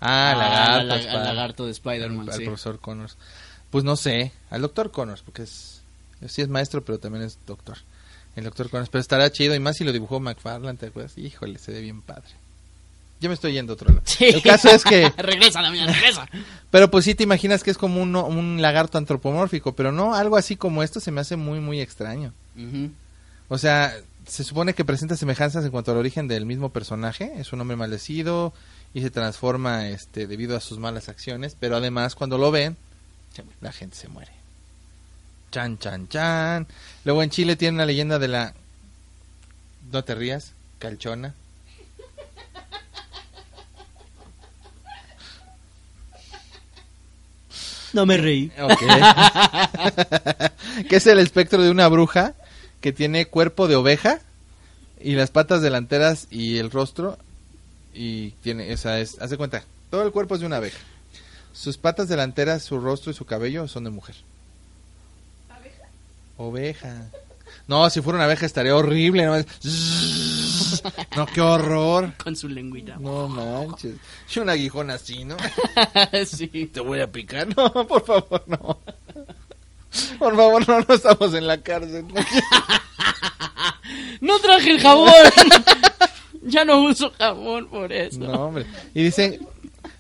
[0.01, 1.11] Ah, Ah, lagarto.
[1.19, 2.45] al lagarto de Spider-Man, al sí.
[2.45, 3.17] profesor Connors.
[3.73, 5.81] Pues no sé, al doctor Connors, porque es,
[6.29, 7.79] sí es maestro, pero también es doctor.
[8.37, 11.17] El doctor Connors, pero estará chido, y más si lo dibujó McFarlane, ¿te acuerdas?
[11.17, 12.29] Híjole, se ve bien padre.
[13.19, 14.03] Yo me estoy yendo a otro lado.
[14.05, 14.27] Sí.
[14.27, 16.29] El caso es que, regresa, Damián, regresa.
[16.71, 20.37] pero pues sí te imaginas que es como un, un lagarto antropomórfico, pero no, algo
[20.37, 22.35] así como esto se me hace muy, muy extraño.
[23.49, 27.33] O sea, se supone que presenta semejanzas en cuanto al origen del mismo personaje.
[27.39, 28.53] Es un hombre maldecido
[28.93, 31.57] y se transforma este, debido a sus malas acciones.
[31.59, 32.77] Pero además, cuando lo ven.
[33.61, 34.33] La gente se muere.
[35.51, 36.67] Chan, chan, chan.
[37.05, 38.55] Luego en Chile tiene una leyenda de la...
[39.91, 41.35] No te rías, calchona.
[47.93, 48.51] No me reí.
[48.59, 48.81] Ok.
[50.89, 52.35] que es el espectro de una bruja
[52.81, 54.21] que tiene cuerpo de oveja
[55.01, 57.19] y las patas delanteras y el rostro
[57.95, 60.79] y tiene esa es hace cuenta todo el cuerpo es de una abeja
[61.53, 64.17] sus patas delanteras su rostro y su cabello son de mujer
[66.37, 67.07] oveja
[67.69, 69.37] no si fuera una abeja estaría horrible no,
[71.17, 72.97] no qué horror Con su lengüita.
[72.99, 73.95] no manches
[74.29, 75.37] es un aguijón así no
[76.27, 76.49] sí.
[76.73, 78.79] te voy a picar no por favor no
[80.19, 82.07] Por favor, no, no estamos en la cárcel.
[84.23, 85.13] No traje el jabón.
[86.45, 88.19] ya no uso jabón por eso.
[88.19, 88.65] No, hombre.
[88.95, 89.47] Y dicen,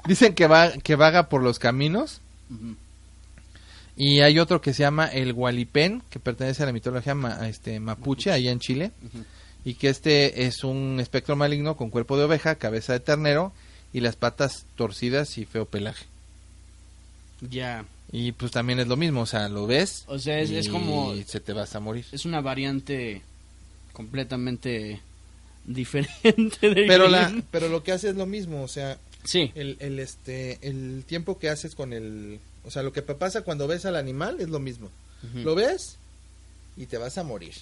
[0.06, 2.20] dicen que, va, que vaga por los caminos.
[3.96, 7.78] Y hay otro que se llama el Hualipén, que pertenece a la mitología ma- este,
[7.78, 8.90] mapuche, allá en Chile.
[9.64, 13.52] Y que este es un espectro maligno con cuerpo de oveja, cabeza de ternero
[13.92, 16.06] y las patas torcidas y feo pelaje.
[17.48, 17.84] Ya.
[18.10, 20.04] Y pues también es lo mismo, o sea, lo ves.
[20.06, 22.04] O sea, es- es y como- se te vas a morir.
[22.12, 23.22] Es una variante
[23.92, 25.00] completamente
[25.64, 29.52] diferente de Pero, la, pero lo que hace es lo mismo, o sea, Sí.
[29.54, 32.40] el, el, este, el tiempo que haces con el...
[32.64, 34.88] O sea, lo que pasa cuando ves al animal es lo mismo.
[35.24, 35.38] Ujú.
[35.40, 35.96] Lo ves
[36.76, 37.54] y te vas a morir.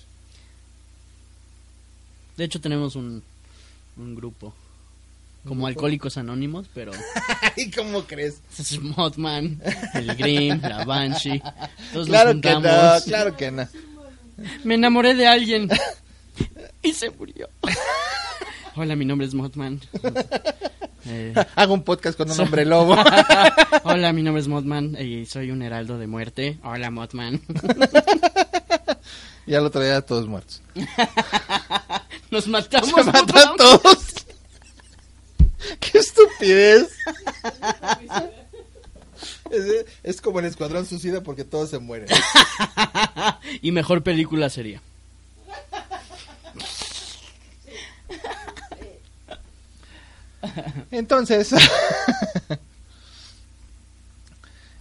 [2.36, 3.22] De hecho, tenemos un,
[3.96, 4.54] un grupo.
[5.46, 6.92] Como Alcohólicos Anónimos, pero
[7.56, 8.40] Ay, ¿cómo crees?
[8.58, 9.60] es Mothman,
[9.94, 11.42] el Grimm, la Banshee.
[11.94, 12.60] Todos Claro nos que no,
[13.06, 13.66] claro que no.
[14.64, 15.68] Me enamoré de alguien
[16.82, 17.48] y se murió.
[18.76, 19.80] Hola, mi nombre es Mothman.
[21.06, 22.96] Eh, Hago un podcast con un hombre lobo.
[23.84, 26.58] hola, mi nombre es Mothman y soy un heraldo de muerte.
[26.62, 27.40] Hola, Mothman.
[29.46, 30.62] y al otro día todos muertos.
[32.30, 32.90] Nos matamos.
[32.90, 33.98] Se matan todos.
[35.78, 36.88] ¡Qué estupidez!
[39.50, 42.08] Es, es como el Escuadrón Suicida porque todos se mueren.
[43.60, 44.80] y mejor película sería.
[50.90, 51.50] Entonces,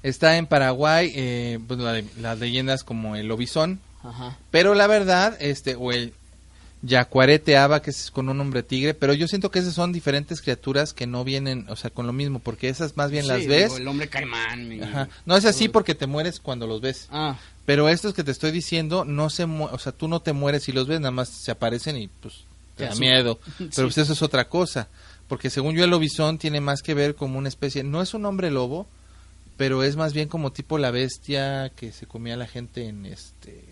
[0.03, 4.37] está en Paraguay eh, pues, la- las leyendas como el lobizón, Ajá.
[4.51, 6.13] pero la verdad, este, o el
[6.81, 10.41] yacuarete aba, que es con un hombre tigre, pero yo siento que esas son diferentes
[10.41, 13.73] criaturas que no vienen, o sea, con lo mismo, porque esas más bien las ves.
[13.75, 14.69] el hombre caimán.
[14.69, 15.09] mi- Ajá.
[15.25, 17.07] No es así porque te mueres cuando los ves.
[17.11, 20.31] Ah, Pero estos que te estoy diciendo, no se mu- o sea, tú no te
[20.31, 22.35] mueres si los ves, nada más se aparecen y pues
[22.77, 23.39] te da miedo.
[23.57, 23.81] Pero Sí.
[23.83, 24.87] pues eso es otra cosa.
[25.29, 28.25] Porque según yo el lobizón tiene más que ver como una especie, no es un
[28.25, 28.87] hombre lobo,
[29.55, 33.05] pero es más bien como tipo la bestia que se comía a la gente en
[33.05, 33.63] este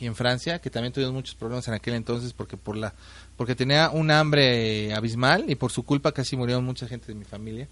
[0.00, 2.94] y en Francia, que también tuvimos muchos problemas en aquel entonces porque por la
[3.36, 7.24] porque tenía un hambre abismal y por su culpa casi murieron mucha gente de mi
[7.24, 7.68] familia.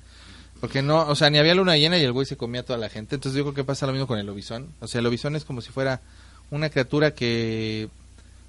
[0.61, 2.79] Porque no, o sea, ni había luna llena y el güey se comía a toda
[2.79, 3.15] la gente.
[3.15, 4.69] Entonces yo creo que pasa lo mismo con el lobizón.
[4.81, 6.01] O sea, el lobizón es como si fuera
[6.51, 7.89] una criatura que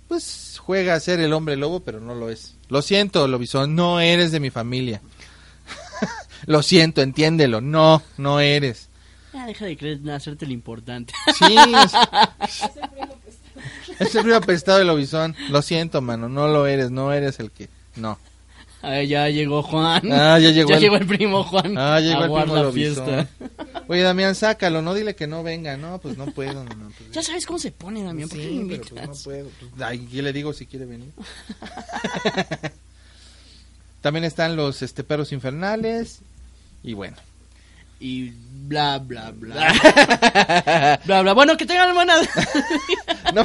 [0.08, 2.56] pues juega a ser el hombre lobo, pero no lo es.
[2.70, 5.02] Lo siento, lobizón, no eres de mi familia.
[6.46, 7.62] lo siento, entiéndelo.
[7.62, 8.90] No, no eres.
[9.34, 11.14] ya deja de creer, hacerte lo importante.
[11.38, 11.92] Sí, es,
[14.00, 15.36] es el frío apestado del lobizón.
[15.50, 17.70] Lo siento, mano, no lo eres, no eres el que...
[17.96, 18.18] No.
[18.88, 20.12] Ah, ya llegó Juan.
[20.12, 21.76] Ah, ya llegó el- el primo Juan.
[21.78, 23.28] Ah, ya llegó a el primo la fiesta.
[23.88, 25.76] Oye, Damián, sácalo, no dile que no venga.
[25.78, 26.64] No, pues no puedo.
[26.64, 28.30] no, pues- Ya sabes cómo se pone, Damián.
[28.30, 29.50] ¿Por qué Sí, pero pues no puedo.
[29.60, 31.10] pues, Ay, ¿qué le digo si quiere venir?
[34.02, 36.20] También están los este, perros infernales.
[36.84, 37.18] Y bueno.
[38.00, 38.34] Y
[38.68, 39.74] bla, bla, bla.
[41.06, 41.34] bla, bla.
[41.34, 42.16] Bueno, que tengan buena.
[43.34, 43.44] No,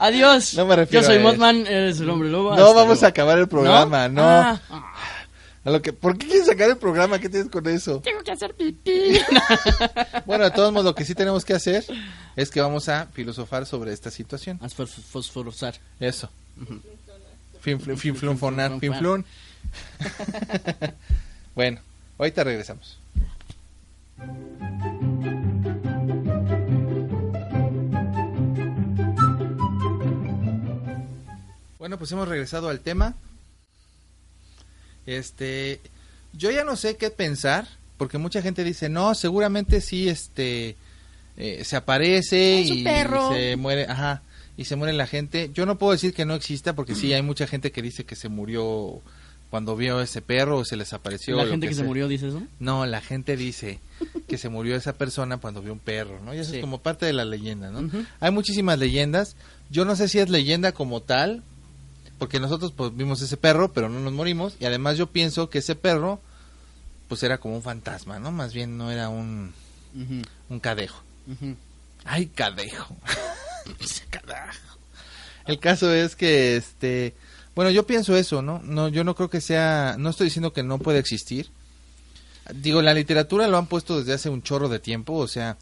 [0.00, 0.54] Adiós.
[0.54, 1.20] No me refiero Yo soy a.
[1.22, 2.50] Mothman, eres el hombre lobo.
[2.50, 3.04] no hasta vamos luego.
[3.04, 4.22] a acabar el programa, no.
[4.22, 4.60] Ah,
[5.62, 7.18] A lo que, ¿Por qué quieres sacar el programa?
[7.18, 8.00] ¿Qué tienes con eso?
[8.00, 9.18] tengo que hacer pipí.
[10.24, 11.84] Bueno, de todos modos, lo que sí tenemos que hacer
[12.34, 14.58] es que vamos a filosofar sobre esta situación.
[14.60, 15.74] Fos- fosforosar.
[16.00, 16.30] Eso.
[17.60, 19.24] Finflun, finflunfonar, Finflunfon.
[20.00, 20.90] finflun.
[21.54, 21.80] bueno,
[22.18, 22.96] ahorita regresamos.
[31.80, 33.14] Bueno, pues hemos regresado al tema.
[35.06, 35.80] Este,
[36.34, 37.66] yo ya no sé qué pensar,
[37.96, 40.76] porque mucha gente dice, no, seguramente sí, este,
[41.38, 43.32] eh, se aparece y perro.
[43.32, 44.20] se muere, ajá,
[44.58, 45.50] y se muere la gente.
[45.54, 48.14] Yo no puedo decir que no exista, porque sí, hay mucha gente que dice que
[48.14, 49.00] se murió
[49.48, 51.34] cuando vio ese perro o se les apareció.
[51.36, 52.42] La gente que se murió, dice eso.
[52.60, 53.80] No, la gente dice
[54.28, 56.34] que se murió esa persona cuando vio un perro, ¿no?
[56.34, 56.56] Y eso Sí.
[56.58, 57.90] es como parte de la leyenda, ¿no?
[58.20, 59.34] Hay muchísimas leyendas.
[59.70, 61.42] Yo no sé si es leyenda como tal,
[62.20, 64.54] porque nosotros pues vimos ese perro, pero no nos morimos.
[64.60, 66.20] Y además yo pienso que ese perro,
[67.08, 68.30] pues era como un fantasma, ¿no?
[68.30, 69.54] Más bien no era un,
[70.50, 71.02] un cadejo.
[71.26, 71.56] ujú.
[72.04, 72.94] Ay, cadejo.
[74.10, 74.78] Carajo.
[75.46, 77.14] El caso es que, este,
[77.54, 78.60] bueno, yo pienso eso, ¿no?
[78.64, 81.48] No, yo no creo que sea, no estoy diciendo que no pueda existir.
[82.54, 85.56] Digo, la literatura lo han puesto desde hace un chorro de tiempo, o sea,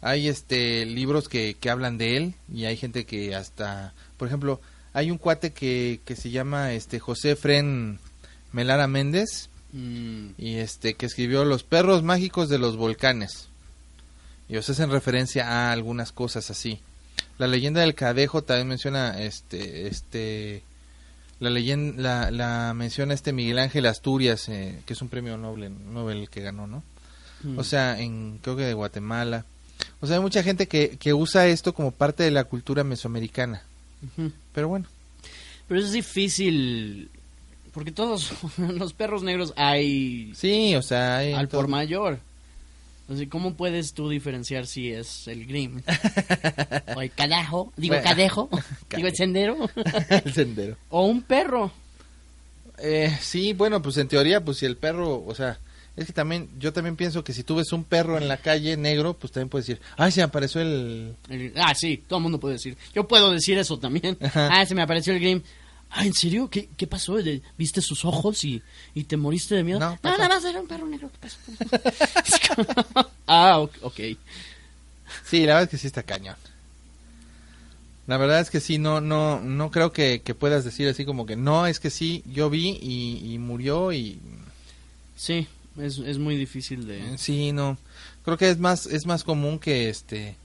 [0.00, 4.60] hay este libros que, que hablan de él y hay gente que hasta, por ejemplo,
[4.92, 7.98] hay un cuate que, que se llama este José Fren
[8.52, 13.48] Melara Méndez Mm, y este que escribió Los perros mágicos de los volcanes.
[14.48, 16.80] Y os hacen referencia a algunas cosas así.
[17.38, 20.62] La leyenda del cadejo también menciona este este
[21.40, 25.72] la leyenda la, la menciona este Miguel Ángel Asturias eh, que es un premio Nobel
[25.92, 26.82] Nobel que ganó, ¿no?
[27.42, 27.58] Mm.
[27.58, 29.46] O sea, en creo que de Guatemala.
[30.00, 33.62] O sea, hay mucha gente que, que usa esto como parte de la cultura mesoamericana.
[34.54, 34.86] Pero bueno,
[35.68, 37.10] Pero es difícil.
[37.72, 42.18] Porque todos los perros negros hay sí, o sea, hay al todo- por mayor.
[43.08, 45.82] O sea, ¿cómo puedes tú diferenciar si es el Grim?
[46.96, 48.08] o el cadajo, digo Bueno.
[48.08, 48.48] cadejo,
[48.96, 49.56] digo el sendero,
[50.24, 50.76] el sendero.
[50.88, 51.72] o un perro.
[52.78, 55.58] Eh, sí, bueno, pues en teoría, pues si el perro, o sea,
[55.96, 58.76] es que también, yo también pienso que si tú ves un perro en la calle
[58.76, 61.14] negro, pues también puedes decir, ay, se me apareció el...
[61.28, 62.76] El- ah, sí, todo el mundo puede decir.
[62.94, 64.16] Yo puedo decir eso también.
[64.20, 64.48] Ajá.
[64.60, 65.42] Ah, se me apareció el Grim.
[65.90, 66.48] Ah, ¿en serio?
[66.48, 67.18] ¿Qué, qué pasó?
[67.18, 68.62] ¿Le- ¿Viste sus ojos y,
[68.94, 69.78] y te moriste de miedo?
[69.80, 70.16] No, No, pasó.
[70.18, 71.10] nada más era un perro negro.
[71.12, 73.10] ¿Qué pasó?
[73.26, 73.72] ah, ok.
[73.82, 74.00] ok.
[75.24, 76.36] Sí, la verdad es que sí está cañón.
[78.06, 81.24] La verdad es que sí, no, no, no creo que, que puedas decir así como
[81.26, 84.18] que no, es que sí, yo vi y, y murió y
[85.14, 85.46] Sí,
[85.78, 87.00] es, es muy difícil de...
[87.00, 87.78] Eh, sí, no.
[88.24, 90.36] Creo que es más, es más común que este,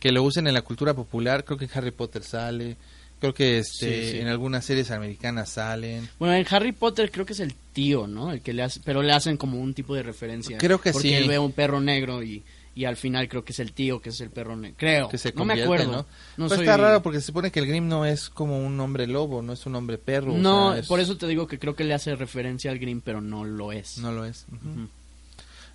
[0.00, 1.44] que lo usen en la cultura popular.
[1.44, 2.76] Creo que en Harry Potter sale.
[3.20, 4.18] Creo que este, Sí, sí.
[4.18, 6.08] en algunas series americanas salen.
[6.18, 8.32] Bueno, en Harry Potter creo que es el tío, ¿no?
[8.32, 10.58] El que le hace, pero le hacen como un tipo de referencia.
[10.58, 11.14] Creo que porque sí.
[11.14, 12.42] él ve un perro negro y,
[12.76, 14.76] y al final creo que es el tío que es el perro negro.
[14.78, 15.08] Creo.
[15.08, 15.92] que se no me acuerdo.
[15.92, 16.06] ¿no?
[16.36, 18.78] No, Pues soy- está raro porque se supone que el Grim no es como un
[18.80, 20.34] hombre lobo, no es un hombre perro.
[20.34, 22.78] o No, sea, es- por eso te digo que creo que le hace referencia al
[22.78, 23.98] Green, pero no lo es.
[23.98, 24.46] no lo es.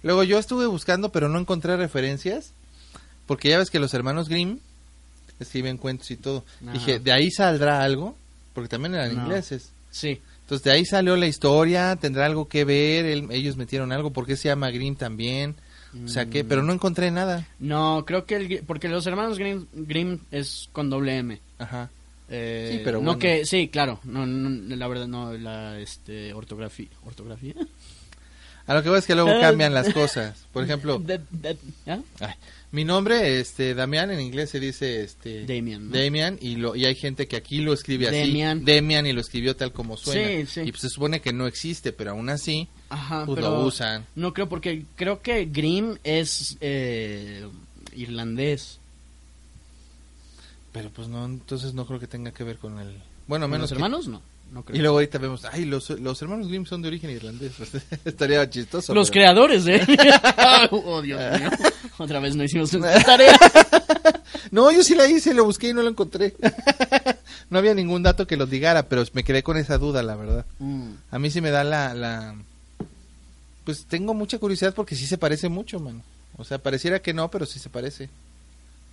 [0.03, 2.51] Luego yo estuve buscando, pero no encontré referencias,
[3.25, 4.59] porque ya ves que los hermanos Grimm
[5.39, 6.43] escriben cuentos y todo.
[6.63, 6.71] Ajá.
[6.73, 8.15] Dije, ¿de ahí saldrá algo?
[8.53, 9.23] Porque también eran No.
[9.23, 9.71] ingleses.
[9.91, 10.21] Sí.
[10.41, 14.35] Entonces de ahí salió la historia, tendrá algo que ver, ellos metieron algo, ¿por qué
[14.35, 15.55] se llama Grimm también?
[16.05, 17.47] O sea que, pero no encontré nada.
[17.59, 21.39] No, creo que el porque los hermanos Grimm, Grimm es con doble M.
[21.57, 21.89] Ajá.
[22.29, 23.19] Eh, Sí, pero no bueno.
[23.19, 27.55] que sí, claro, no, no, la verdad no la este ortografía, ortografía.
[28.67, 30.45] A lo que voy es que luego cambian las cosas.
[30.53, 31.01] Por ejemplo,
[31.87, 31.97] ¿ah?
[32.19, 32.33] ay,
[32.71, 35.97] mi nombre, este, Damián, en inglés se dice, este, Damian, ¿no?
[35.97, 38.17] Damian, y, lo, y hay gente que aquí lo escribe así.
[38.19, 38.63] Damian.
[38.63, 40.27] Damian y lo escribió tal como suena.
[40.45, 40.61] Sí, sí.
[40.67, 44.05] Y pues se supone que no existe, pero aún así, Ajá, pues pero lo usan.
[44.15, 47.47] no creo porque creo que Grimm es eh,
[47.95, 48.77] irlandés.
[50.71, 52.95] Pero pues no, entonces no creo que tenga que ver con el...
[53.27, 54.77] Bueno, ¿Con menos que- hermanos no, no creo.
[54.77, 57.53] Y luego ahorita vemos, ay, los, los hermanos Grimm son de origen irlandés.
[58.05, 58.93] Estaría chistoso.
[58.93, 59.81] los pero- creadores, ¿eh?
[60.71, 61.49] oh, Dios mío.
[61.97, 63.37] Otra vez no hicimos nuestra tarea.
[64.51, 66.35] No, yo sí la hice, lo busqué y no lo encontré.
[67.49, 70.45] no había ningún dato que lo digara, pero me quedé con esa duda, la verdad.
[70.59, 70.91] Mm.
[71.11, 72.35] A mí sí me da la, la...
[73.65, 76.01] Pues tengo mucha curiosidad porque sí se parece mucho, mano.
[76.37, 78.09] O sea, pareciera que no, pero sí se parece.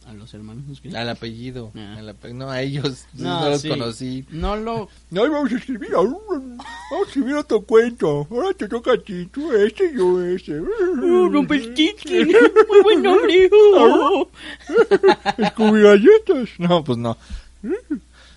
[0.06, 0.94] A los hermanos Grimm.
[0.94, 1.72] Al apellido.
[1.76, 1.96] Ah.
[1.98, 3.68] al ape- No, a ellos no, los sí.
[3.68, 4.24] conocí.
[4.30, 6.20] No lo No, vamos a escribir, a- vamos
[6.60, 8.26] a escribir otro cuento.
[8.30, 10.60] Ahora te toca a ti, tú este, yo ese.
[10.60, 12.28] Rumpelstiltskin.
[12.68, 13.50] Muy buen nombre.
[15.50, 16.50] Scooby galletas.
[16.58, 17.16] No, pues no.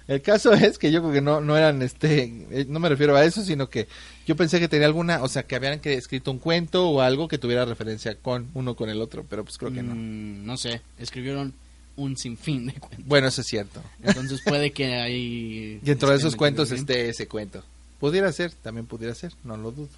[0.10, 3.16] El caso es que yo creo que no, no eran, este, eh, no me refiero
[3.16, 3.88] a eso, sino que
[4.26, 7.28] yo pensé que tenía alguna, o sea, que habían que- escrito un cuento o algo
[7.28, 9.94] que tuviera referencia con uno con el otro, pero pues creo que no.
[9.94, 11.54] Mm, no sé, escribieron
[11.96, 13.06] un sinfín de cuentos.
[13.06, 13.84] Bueno, eso es cierto.
[14.02, 15.80] Entonces puede que ahí...
[15.84, 17.64] Dentro de esos cuentos metiendo esté ese cuento.
[18.00, 19.90] Pudiera ser, también pudiera ser, no lo dudo.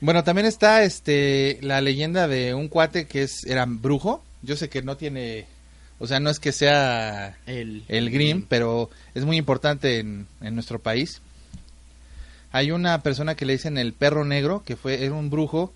[0.00, 4.24] Bueno, también está este la leyenda de un cuate que es era brujo.
[4.42, 5.46] Yo sé que no tiene,
[6.00, 10.54] o sea, no es que sea el, el Grimm, pero es muy importante en, en
[10.54, 11.20] nuestro país.
[12.52, 15.72] Hay una persona que le dicen el perro negro, que fue era un brujo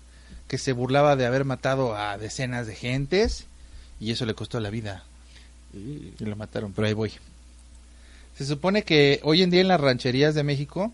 [0.47, 3.45] que se burlaba de haber matado a decenas de gentes
[3.99, 5.03] y eso le costó la vida
[5.73, 7.11] y lo mataron, pero ahí voy.
[8.35, 10.91] Se supone que hoy en día en las rancherías de México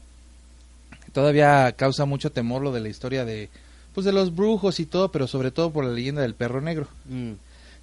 [1.14, 3.50] todavía causa mucho temor lo de la historia de
[3.94, 6.88] pues de los brujos y todo, pero sobre todo por la leyenda del perro negro.
[7.10, 7.34] Mm,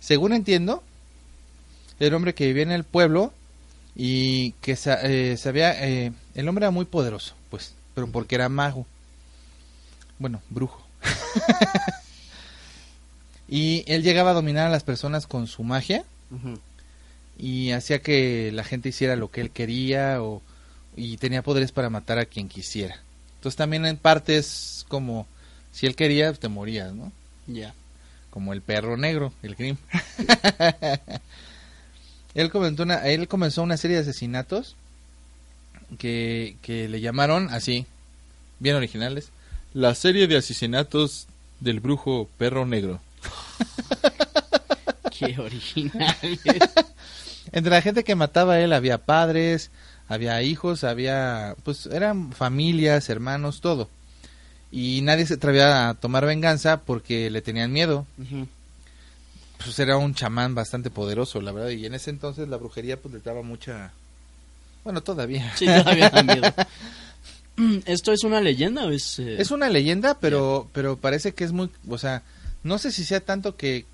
[0.00, 0.82] Según entiendo,
[2.06, 3.32] el hombre que vivía en el pueblo
[3.94, 8.86] y que eh, sabía, eh, el hombre era muy poderoso, pues, pero porque era mago.
[10.18, 10.84] Bueno, brujo.
[13.48, 16.04] y él llegaba a dominar a las personas con su magia
[17.38, 20.42] y hacía que la gente hiciera lo que él quería o
[20.96, 23.00] y tenía poderes para matar a quien quisiera.
[23.36, 25.26] Entonces también en parte es como
[25.72, 27.12] si él quería te morías, ¿no?
[27.46, 27.74] Ya.
[28.30, 29.76] Como el perro negro, el Grimm.
[32.38, 34.76] él comenzó una él comenzó una serie de asesinatos
[35.98, 37.86] que, que le llamaron así,
[38.60, 39.30] bien originales,
[39.74, 41.26] la serie de asesinatos
[41.60, 43.00] del brujo perro negro.
[45.18, 46.16] Qué original.
[47.52, 49.70] Entre la gente que mataba a él había padres,
[50.06, 53.88] había hijos, había, pues eran familias, hermanos, todo.
[54.70, 58.06] Y nadie se atrevía a tomar venganza porque le tenían miedo.
[59.62, 61.70] Pues era un chamán bastante poderoso, la verdad.
[61.70, 63.92] Y en ese entonces la brujería pues le daba mucha...
[64.84, 65.52] Bueno, todavía.
[65.56, 66.52] Sí, todavía da miedo.
[67.86, 69.18] ¿Esto es una leyenda o es...?
[69.18, 72.22] eh, Es una leyenda, pero, pero parece que es muy, o sea,
[72.62, 73.84] no sé si sea tanto que,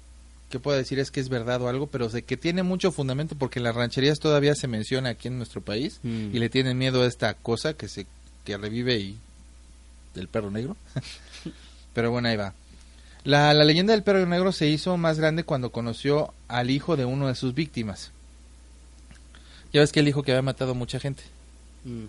[0.50, 3.34] que pueda decir es que es verdad o algo, pero de que tiene mucho fundamento
[3.36, 6.34] porque en las rancherías todavía se menciona aquí en nuestro país Mm.
[6.34, 8.06] y le tienen miedo a esta cosa que se
[8.44, 9.16] que revive y
[10.14, 10.76] del perro negro.
[11.94, 12.52] pero bueno, ahí va.
[13.24, 17.04] La, la leyenda del perro negro se hizo más grande cuando conoció al hijo de
[17.06, 18.10] uno de sus víctimas.
[19.72, 21.22] Ya ves que el hijo que había matado a mucha gente.
[21.84, 22.04] Mm.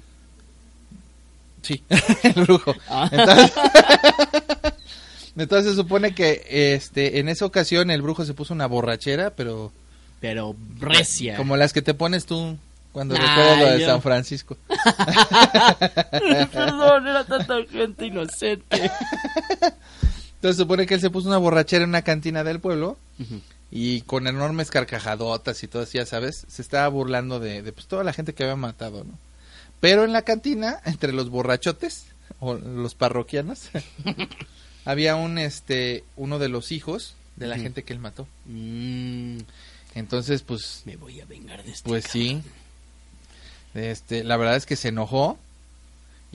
[1.61, 1.83] Sí,
[2.23, 2.75] el brujo.
[2.89, 3.09] Ah.
[3.11, 3.53] Entonces,
[5.37, 6.45] entonces se supone que
[6.75, 9.71] este en esa ocasión el brujo se puso una borrachera, pero
[10.19, 11.37] Pero recia.
[11.37, 12.57] como las que te pones tú
[12.91, 14.57] cuando Ay, recuerdas lo de yo- San Francisco.
[16.51, 18.91] Perdón, era tanta gente inocente.
[20.35, 22.97] Entonces supone que él se puso una borrachera en una cantina del pueblo
[23.71, 27.87] y con enormes carcajadotas y todo así, ya sabes, se estaba burlando de, de, pues,
[27.87, 29.17] toda la gente que había matado, ¿no?
[29.79, 32.05] Pero en la cantina, entre los borrachotes
[32.39, 33.69] o los parroquianos,
[34.85, 38.27] había un este uno de los hijos de la gente que él mató.
[38.45, 39.39] Mm,
[39.95, 42.41] Entonces, pues me voy a vengar de este pues sí.
[43.73, 45.37] Este, la verdad es que se enojó.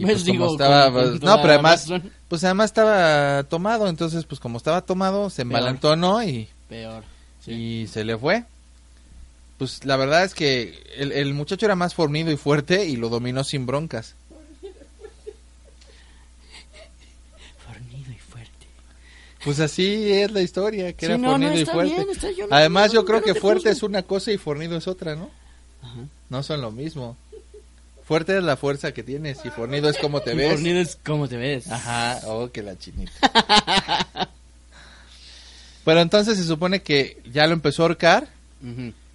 [0.01, 2.11] Y Pues pues, digo, como estaba, con- pues, no, pero además, razón.
[2.29, 5.49] pues además estaba tomado, entonces pues como estaba tomado, se Peor.
[5.49, 7.05] embalantonó y Peor.
[7.45, 7.53] Sí.
[7.53, 8.45] y se le fue.
[9.59, 13.11] Pues la verdad es que el, el muchacho era más fornido y fuerte y lo
[13.11, 14.15] dominó sin broncas.
[17.67, 18.51] Fornido y fuerte.
[19.45, 21.95] Pues así es la historia, que Sí, era no, no, fornido y está fuerte.
[21.95, 23.73] bien, está- yo no- Además no, yo creo no que te fuerte juzgo.
[23.73, 25.31] es una cosa y fornido es otra, ¿no?
[25.83, 25.97] Ajá.
[26.29, 27.17] No son lo mismo.
[28.11, 30.51] Fuerte es la fuerza que tienes y fornido es como te ves.
[30.51, 31.71] Fornido es como te ves.
[31.71, 33.13] Ajá, oh, que la chinita.
[35.85, 38.27] pero entonces se supone que ya lo empezó a ahorcar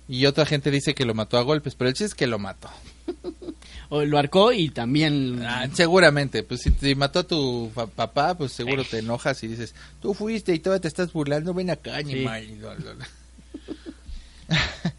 [0.08, 2.40] y otra gente dice que lo mató a golpes, pero el chiste es que lo
[2.40, 2.70] mató.
[3.90, 5.44] O lo arcó y también...
[5.44, 9.76] Ah, seguramente, pues si te mató a tu papá, pues seguro te enojas y dices,
[10.02, 12.48] tú fuiste y todavía te estás burlando, ven acá, animal.
[12.58, 12.96] bla.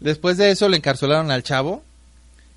[0.00, 1.82] Después de eso le encarcelaron al chavo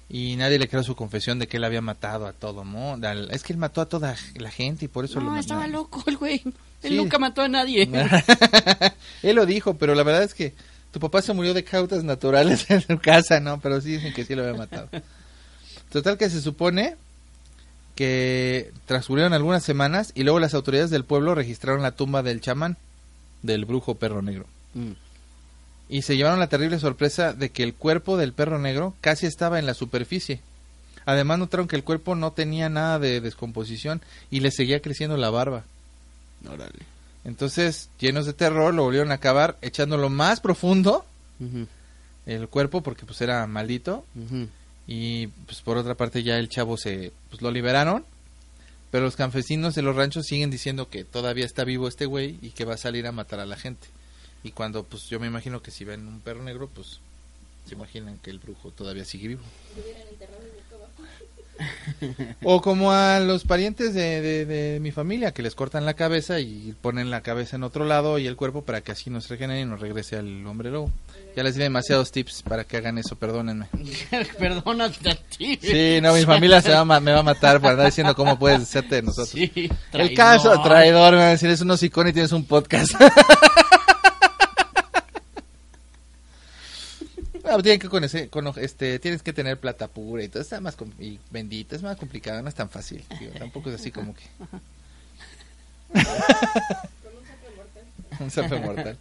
[0.10, 3.10] y nadie le creyó su confesión de que él había matado a todo mundo.
[3.32, 5.42] Es que él mató a toda la gente y por eso lo no, mató.
[5.42, 6.42] estaba loco el güey.
[6.84, 6.96] Él Sí.
[6.98, 7.90] nunca mató a nadie.
[9.24, 10.54] él lo dijo, pero la verdad es que
[10.92, 13.60] tu papá se murió de causas naturales en su casa, ¿no?
[13.60, 14.90] Pero sí dicen que sí lo había matado.
[15.92, 16.96] Total que se supone
[17.96, 22.78] que transcurrieron algunas semanas y luego las autoridades del pueblo registraron la tumba del chamán,
[23.42, 24.46] del brujo perro negro.
[24.74, 24.92] Mm.
[25.88, 29.60] Y se llevaron la terrible sorpresa de que el cuerpo del perro negro casi estaba
[29.60, 30.42] en la superficie.
[31.06, 35.30] Además notaron que el cuerpo no tenía nada de descomposición y le seguía creciendo la
[35.30, 35.64] barba.
[36.52, 36.80] Órale.
[37.24, 41.06] Entonces, llenos de terror, lo volvieron a acabar echándolo más profundo
[42.26, 44.06] el cuerpo porque pues era maldito
[44.88, 48.06] y pues por otra parte ya el chavo se pues lo liberaron
[48.90, 52.52] pero los campesinos de los ranchos siguen diciendo que todavía está vivo este güey y
[52.52, 53.88] que va a salir a matar a la gente
[54.46, 57.00] y cuando pues yo me imagino que si ven un perro negro pues
[57.68, 59.42] se imaginan que el brujo todavía sigue vivo
[62.44, 66.42] o como a los parientes de, de- de mi familia que les cortan la cabeza
[66.42, 69.62] y ponen la cabeza en otro lado y el cuerpo para que así nos regenere
[69.62, 70.92] y nos regrese al hombre lobo.
[71.34, 73.68] Ya les di demasiados tips para que hagan eso, perdónenme.
[74.40, 75.58] Perdónate a ti.
[75.62, 78.38] Sí, no, mi familia se va a me va a matar por andar diciendo cómo
[78.38, 79.30] puedes deshacerte de nosotros.
[79.30, 82.92] Sí, el caso, traidor, me van a decir, es un hocicón y tienes un podcast.
[87.46, 90.76] No, tienen que conocer, cono- este, tienes que tener plata pura y todo, está más
[91.00, 94.24] y bendita, es más complicado, no es tan fácil, digo, tampoco es así como que.
[98.20, 98.98] un sape mortal.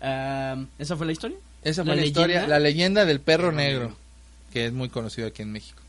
[0.00, 1.36] Ah, ¿Esa fue la historia?
[1.62, 3.96] Esa fue ¿La la, historia, la leyenda del perro negro, negro.
[4.52, 5.82] que es muy conocido aquí en México.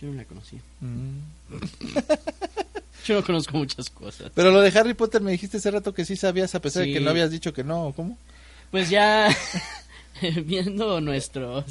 [0.00, 0.60] Yo no la conocía.
[0.80, 1.18] Mm.
[3.06, 4.32] Yo no conozco muchas cosas.
[4.34, 6.92] Pero lo de Harry Potter me dijiste hace rato que sí sabías, a pesar de
[6.92, 7.04] que Sí.
[7.04, 8.18] no habías dicho que no, ¿cómo?
[8.72, 9.28] Pues ya
[10.44, 11.64] viendo nuestros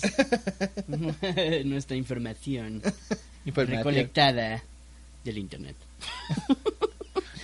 [1.66, 2.82] nuestra información
[3.46, 3.78] Información.
[3.84, 4.64] recolectada
[5.24, 5.76] del internet.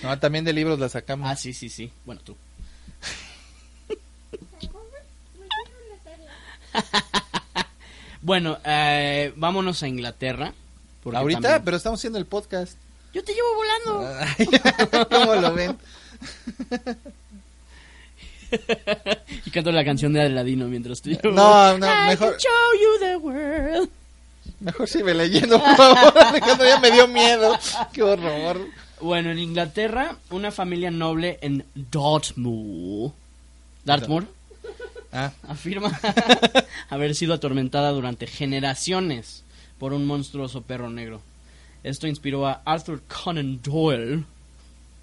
[0.02, 1.30] No, también de libros la sacamos.
[1.30, 1.88] Ah, sí, sí, sí.
[2.04, 2.36] Bueno, tú.
[8.20, 10.52] bueno, eh, vámonos a Inglaterra.
[11.04, 12.76] Ahorita, también- pero estamos haciendo el podcast.
[13.12, 15.08] Yo te llevo volando.
[15.10, 15.76] ¿Cómo lo ven?
[19.46, 22.50] y canto la canción de Aladino mientras tú No, no, mejor, can show
[22.80, 23.88] you the world.
[24.60, 26.18] mejor sigue leyendo, por favor.
[26.26, 27.58] Alejandro ya me dio miedo.
[27.92, 28.66] Qué horror.
[29.00, 33.12] Bueno, en Inglaterra, una familia noble en Dartmoor,
[33.84, 34.26] Dartmoor,
[35.14, 36.00] Ah, afirma
[36.88, 39.44] haber sido atormentada durante generaciones
[39.78, 41.20] por un monstruoso perro negro.
[41.84, 44.24] Esto inspiró a Arthur Conan Doyle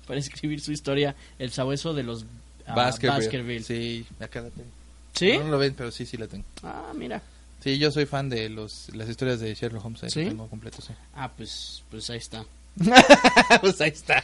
[0.08, 2.26] para escribir su historia El sabueso de los
[2.70, 3.26] ah, Baskerville.
[3.26, 3.64] Baskerville.
[3.64, 4.70] Sí, acá la tengo.
[5.14, 5.38] ¿Sí?
[5.38, 6.46] No lo ven, pero sí, sí la tengo.
[6.64, 7.22] Ah, mira.
[7.64, 10.04] Sí, yo soy fan de los, las historias de Sherlock Holmes.
[10.04, 10.26] Ahí ¿Sí?
[10.26, 10.94] tengo completo, sí.
[11.14, 12.46] Ah, pues, pues ahí está.
[13.62, 14.24] pues ahí está.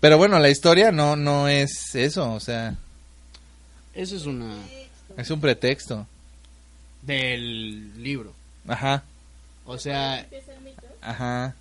[0.00, 2.74] Pero bueno, la historia no, no es eso, o sea,
[3.94, 4.56] Eso es una
[5.16, 6.06] es un pretexto.
[7.02, 8.32] del libro.
[8.68, 9.02] Ajá,
[9.64, 10.26] O sea,
[11.00, 11.54] ajá.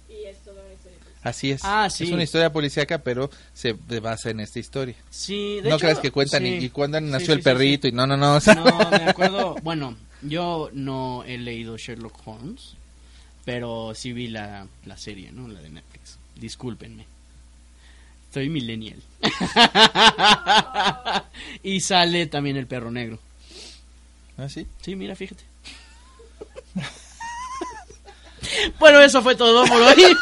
[1.26, 1.62] Así es.
[1.64, 2.04] Ah, sí.
[2.04, 4.96] Es una historia policíaca, pero se basa en esta historia.
[5.10, 6.50] sí, de no hecho, creas que cuentan sí.
[6.62, 8.36] y, y cuándo nació sí, el perrito y no, no, no.
[8.36, 12.76] o sea, No, me acuerdo, bueno, yo no he leído Sherlock Holmes,
[13.44, 15.48] pero sí vi la, la serie, ¿no?
[15.48, 16.20] La de Netflix.
[16.36, 17.08] Discúlpenme.
[18.32, 19.02] Soy millennial.
[21.64, 23.18] y sale también el perro negro.
[24.38, 24.68] ¿Ah, sí?
[24.82, 25.44] Sí, mira, fíjate.
[28.80, 30.16] bueno, eso fue todo por hoy.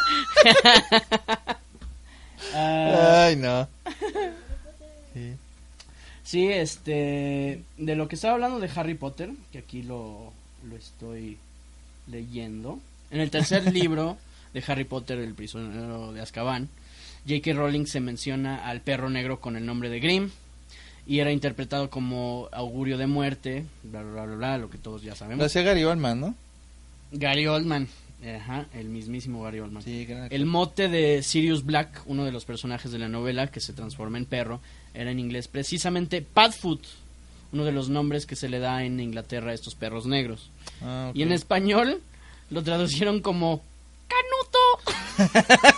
[2.53, 3.67] Ah, Ay, no.
[5.13, 5.33] Sí.
[6.23, 10.33] Sí, este, de lo que estaba hablando de Harry Potter, que aquí lo,
[10.67, 11.37] lo estoy
[12.07, 12.79] leyendo.
[13.11, 14.17] En el tercer libro
[14.55, 16.67] de Harry Potter, El prisionero de Azkaban,
[17.27, 17.53] J.K.
[17.53, 20.31] Rowling se menciona al perro negro con el nombre de Grimm
[21.05, 25.03] y era interpretado como augurio de muerte, bla, bla, bla, bla, bla, lo que todos
[25.03, 25.45] ya Lo sabemos.
[25.45, 26.35] hacía Gary Oldman, ¿no?
[27.11, 27.87] Gary Oldman,
[28.25, 29.83] ajá, el mismísimo Gary Oldman.
[29.83, 30.07] Sí.
[30.29, 34.17] El mote de Sirius Black, uno de los personajes de la novela que se transforma
[34.17, 34.59] en perro,
[34.93, 36.81] era en inglés precisamente Padfoot,
[37.51, 40.49] uno de los nombres que se le da en Inglaterra a estos perros negros.
[40.81, 41.11] Ah.
[41.13, 42.01] Y en español
[42.49, 43.61] lo traducieron como
[44.07, 45.33] Canuto.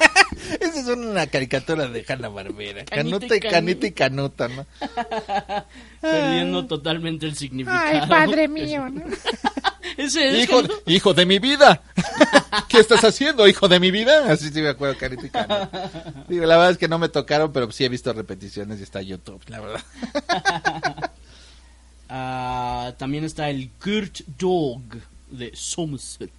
[0.60, 2.86] Esa es una caricatura de Hanna Barbera.
[2.86, 4.66] Canita y Canuta y Canu- canita y canuta, ¿no?
[6.02, 8.02] Perdiendo totalmente el significado.
[8.04, 9.04] Ay, padre mío, ¿no?
[9.98, 11.82] Ese es Hijo, hijo de mi vida.
[12.70, 14.32] ¿Qué estás haciendo, hijo de mi vida?
[14.32, 15.32] Así sí me acuerdo, y.
[16.28, 19.02] Digo, la verdad es que no me tocaron, pero sí he visto repeticiones y está
[19.02, 19.84] YouTube, la verdad.
[22.08, 24.82] Ah, también está el Kurt Dog
[25.32, 26.30] de Somerset.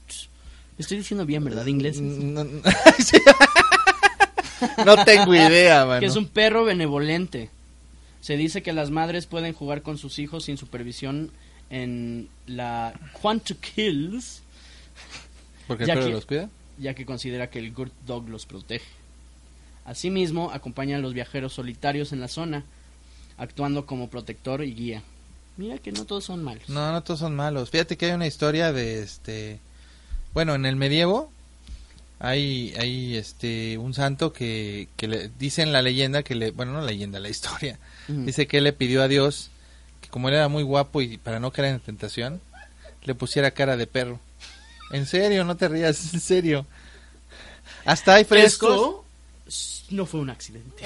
[0.79, 1.67] Estoy diciendo bien, ¿verdad?
[1.67, 2.01] Inglés.
[2.01, 2.63] No, no-
[3.05, 3.19] Sí.
[4.85, 6.01] No tengo idea, mano.
[6.01, 7.51] que es un perro benevolente.
[8.21, 11.31] Se dice que las madres pueden jugar con sus hijos sin supervisión
[11.71, 14.43] en la Quanto Kills,
[15.67, 16.51] ¿Porque el ya perro que- los cuida?
[16.79, 18.85] ya que considera que el Good Dog los protege.
[19.85, 22.64] Asimismo, acompaña a los viajeros solitarios en la zona,
[23.39, 25.03] actuando como protector y guía.
[25.57, 26.69] Mira que no todos son malos.
[26.69, 27.71] No, no todos son malos.
[27.71, 29.59] Fíjate que hay una historia de este.
[30.35, 31.31] Bueno, en el medievo
[32.19, 36.51] hay, hay este un santo que, que le dicen la leyenda que le.
[36.51, 37.79] Bueno, no la leyenda, la historia.
[38.09, 39.51] Dice que le pidió a Dios
[40.07, 42.41] que, como él era muy guapo y para no caer en tentación,
[43.05, 44.21] le pusiera cara de perro.
[44.93, 46.67] En serio, no te rías, en serio.
[47.85, 48.25] Hasta hay
[49.47, 50.85] s- no fue un accidente.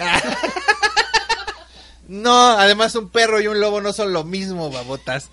[2.09, 5.29] No, además un perro y un lobo no son lo mismo, babotas.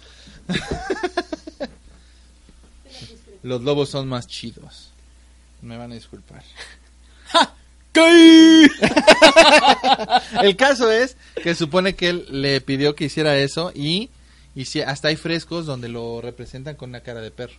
[3.43, 4.91] Los lobos son más chidos.
[5.61, 6.43] Me van a disculpar.
[10.41, 14.09] El caso es que supone que él le pidió que hiciera eso y,
[14.55, 17.53] y si- hasta hay frescos donde lo representan con una cara de perro.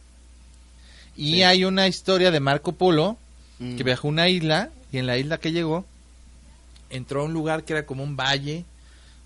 [1.17, 1.43] Y Sí.
[1.43, 3.17] hay una historia de Marco Polo
[3.59, 3.77] Mm.
[3.77, 5.85] que viajó a una isla y en la isla que llegó
[6.91, 8.65] entró a un lugar que era como un valle,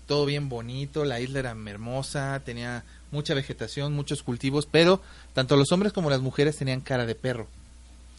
[0.07, 5.01] todo bien bonito, la isla era hermosa, tenía mucha vegetación, muchos cultivos, pero
[5.33, 7.47] tanto los hombres como las mujeres tenían cara de perro.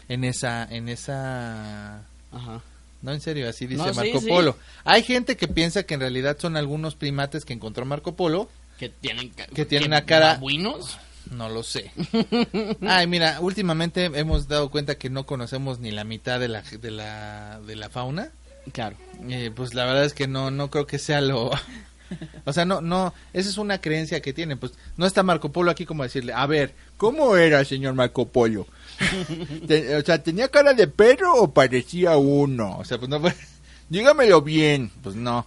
[0.08, 2.62] En esa en esa Ajá.
[3.04, 4.26] No, en serio, así dice No, Marco sí.
[4.28, 4.56] Polo.
[4.84, 8.48] Hay gente que piensa que en realidad son algunos primates que encontró Marco Polo,
[8.80, 10.98] Que tienen, Que tienen una cara- babuinos.
[11.30, 11.92] no lo sé.
[12.82, 16.90] Ay, mira, últimamente hemos dado cuenta que no conocemos ni la mitad de la de
[16.90, 18.30] la de la fauna.
[18.72, 18.96] Claro.
[19.28, 21.50] Eh, pues la verdad es que no no creo que sea lo
[22.46, 25.70] o sea no no esa es una creencia que tienen pues no está Marco Polo
[25.70, 28.66] aquí como decirle a ver cómo era señor Marco Polo
[29.98, 33.20] o sea tenía cara de perro o parecía uno o sea pues no
[33.88, 35.46] dígamelo bien pues no.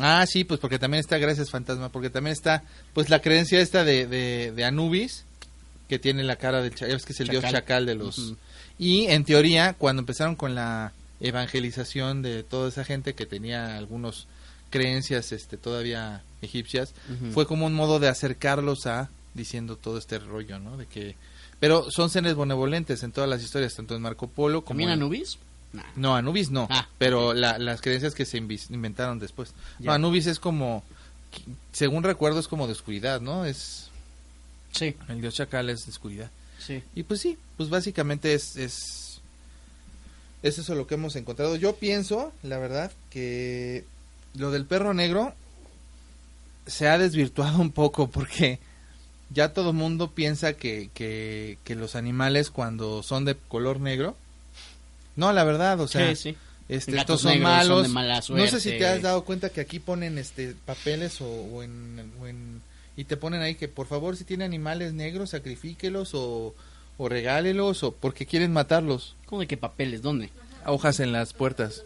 [0.00, 2.62] Ah sí pues porque también está gracias fantasma porque también está
[2.94, 5.24] pues la creencia esta de de, de Anubis
[5.88, 7.86] que tiene la cara del chacal es que es el dios Chacal.
[7.86, 8.34] de los
[8.78, 14.28] y en teoría, cuando empezaron con la evangelización de toda esa gente que tenía algunos
[14.70, 16.94] creencias este todavía egipcias
[17.32, 21.16] fue como un modo de acercarlos a diciendo todo este rollo no de que
[21.60, 24.94] pero son seres benevolentes en todas las historias tanto en Marco Polo como ¿También en-
[25.00, 25.38] Anubis?
[25.72, 25.82] Nah.
[25.96, 26.88] no Anubis no Ah.
[26.98, 29.92] pero la- las creencias que se inventaron después no.
[29.92, 30.82] Anubis es como
[31.72, 33.90] según recuerdo es como de oscuridad no es
[34.72, 36.82] Sí, el dios chacal es de oscuridad sí.
[36.94, 39.20] y pues sí, pues básicamente es, es,
[40.42, 41.56] es eso lo que hemos encontrado.
[41.56, 43.84] Yo pienso, la verdad, que
[44.34, 45.34] lo del perro negro
[46.66, 48.58] se ha desvirtuado un poco porque
[49.30, 54.16] ya todo mundo piensa que, que, que los animales cuando son de color negro,
[55.16, 56.36] no, la verdad, o sea, sí, sí.
[56.68, 57.88] este, Gatos estos son malos.
[57.88, 61.62] mala no sé si te has dado cuenta que aquí ponen este papeles o, o
[61.62, 62.62] en, o en-
[62.96, 66.54] y te ponen ahí que por favor si tiene animales negros sacrifíquelos o,
[66.96, 69.14] o regálelos o porque quieren matarlos.
[69.26, 70.02] ¿Cómo de qué papeles?
[70.02, 70.30] ¿Dónde?
[70.66, 71.84] Hojas en las puertas.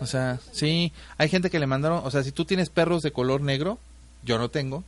[0.00, 3.12] O sea, sí, hay gente que le mandaron, o sea, si tú tienes perros de
[3.12, 3.78] color negro,
[4.22, 4.84] yo no tengo,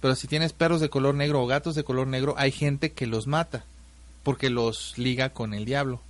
[0.00, 3.06] pero si tienes perros de color negro o gatos de color negro, hay gente que
[3.06, 3.64] los mata
[4.22, 6.00] porque los liga con el diablo.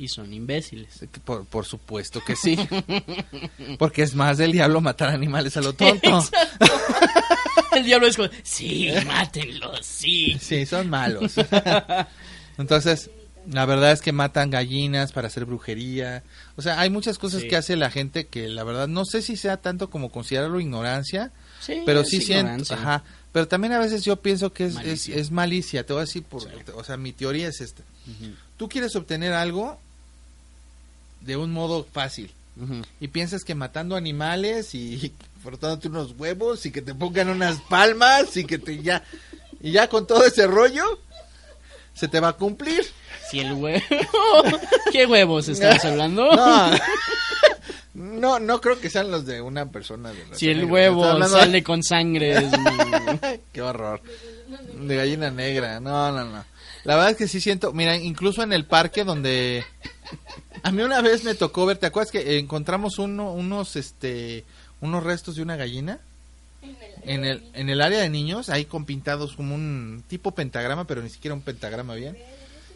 [0.00, 1.00] Y son imbéciles.
[1.24, 2.56] Por, por supuesto que sí.
[3.78, 6.24] Porque es más del diablo matar animales a lo tonto.
[7.72, 10.36] El diablo es como, sí, mátenlos, sí.
[10.40, 11.34] Sí, son malos.
[12.58, 13.10] Entonces,
[13.50, 16.22] la verdad es que matan gallinas para hacer brujería.
[16.56, 17.48] O sea, hay muchas cosas Sí.
[17.48, 21.32] que hace la gente que la verdad no sé si sea tanto como considerarlo ignorancia,
[21.60, 22.76] Sí, pero sí siento, ignorancia.
[22.76, 23.04] ajá,
[23.38, 25.14] pero también a veces yo pienso que es Malicia.
[25.14, 26.48] es malicia, te voy a decir por, Sí.
[26.74, 27.84] o sea, mi teoría es esta.
[28.56, 29.78] Tú quieres obtener algo
[31.20, 32.32] de un modo fácil.
[32.98, 35.12] y piensas que matando animales y
[35.44, 39.04] frotándote unos huevos y que te pongan unas palmas y que te ya
[39.60, 40.82] y ya con todo ese rollo
[41.94, 42.84] se te va a cumplir.
[43.30, 43.84] Si el huevo...
[44.92, 46.28] ¿Qué huevos estamos hablando?
[46.34, 46.70] No.
[47.98, 50.72] No, no creo que sean los de una persona de Si el negra.
[50.72, 52.36] huevo de- sale con sangre...
[52.38, 52.44] es
[53.52, 54.00] Qué horror.
[54.80, 55.80] De gallina negra.
[55.80, 56.44] No, no, no.
[56.84, 59.64] La verdad es que sí siento, mira, incluso en el parque donde
[60.62, 64.44] a mí una vez me tocó ver, ¿te acuerdas que encontramos uno, unos este
[64.80, 65.98] unos restos de una gallina?
[67.02, 71.02] En el, en el área de niños, ahí con pintados como un tipo pentagrama, pero
[71.02, 72.16] ni siquiera un pentagrama bien.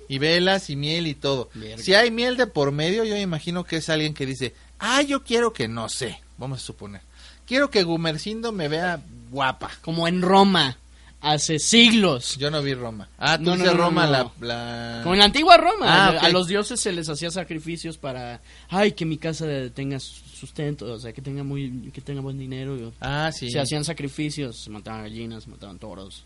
[0.08, 1.48] Y velas y miel y todo.
[1.78, 4.52] Si hay miel de por medio, yo imagino que es alguien que dice,
[4.82, 7.00] ah, yo quiero que no sé, vamos a suponer.
[7.46, 9.70] Quiero que Gumercindo me vea guapa.
[9.82, 10.76] Como en Roma,
[11.20, 12.36] hace siglos.
[12.38, 13.08] Yo no vi Roma.
[13.18, 14.06] Ah, tú No, no, no, Roma.
[14.06, 17.96] La, la- Como en la antigua Roma, Ah, a- los dioses se les hacía sacrificios
[17.98, 22.38] para, ay, que mi casa tenga sustento, o sea, que tenga muy, que tenga buen
[22.38, 22.76] dinero.
[22.76, 23.50] y- Ah, sí.
[23.50, 26.24] Se hacían sacrificios, se mataban gallinas, mataban toros.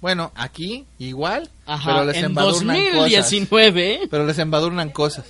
[0.00, 2.94] Bueno, aquí igual, Ajá, pero les en embadurnan cosas.
[2.96, 5.24] 2019, Pero les embadurnan cosas.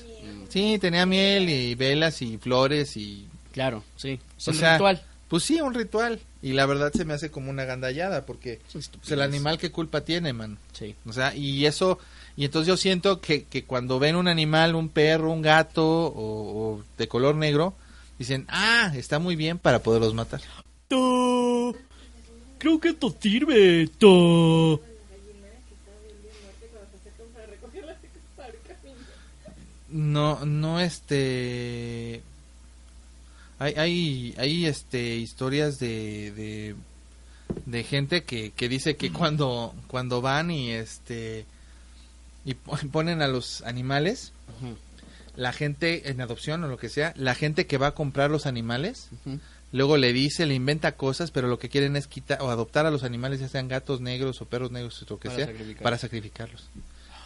[0.55, 3.27] Sí, tenía miel y velas y flores y...
[3.51, 5.03] claro, sí, es O un sea, ritual.
[5.27, 6.21] Pues sí, un ritual.
[6.43, 9.73] Y la verdad se me hace como una gandallada porque Es pues, el animal qué
[9.73, 10.57] culpa tiene, man.
[10.73, 10.95] Sí.
[11.07, 11.99] O sea, y eso...
[12.37, 16.75] Y entonces yo siento que, que cuando ven un animal, un perro, un gato o,
[16.77, 17.75] o de color negro,
[18.17, 20.41] dicen, ah, está muy bien para poderlos matar.
[20.87, 21.75] To-
[22.59, 23.89] Creo que esto sirve.
[23.99, 24.81] To-
[29.95, 32.21] No, no, este...
[33.61, 36.75] Hay, hay, hay este, historias de, de,
[37.67, 41.47] de gente que, que dice que cuando, cuando van y, este,
[42.45, 44.33] y po- ponen a los animales,
[45.37, 48.47] la gente en adopción o lo que sea, la gente que va a comprar los
[48.47, 49.09] animales,
[49.71, 52.91] luego le dice, le inventa cosas, pero lo que quieren es quitar o adoptar a
[52.91, 55.47] los animales, ya sean gatos negros o perros negros o lo que Para sea,
[55.83, 56.65] para sacrificarlos.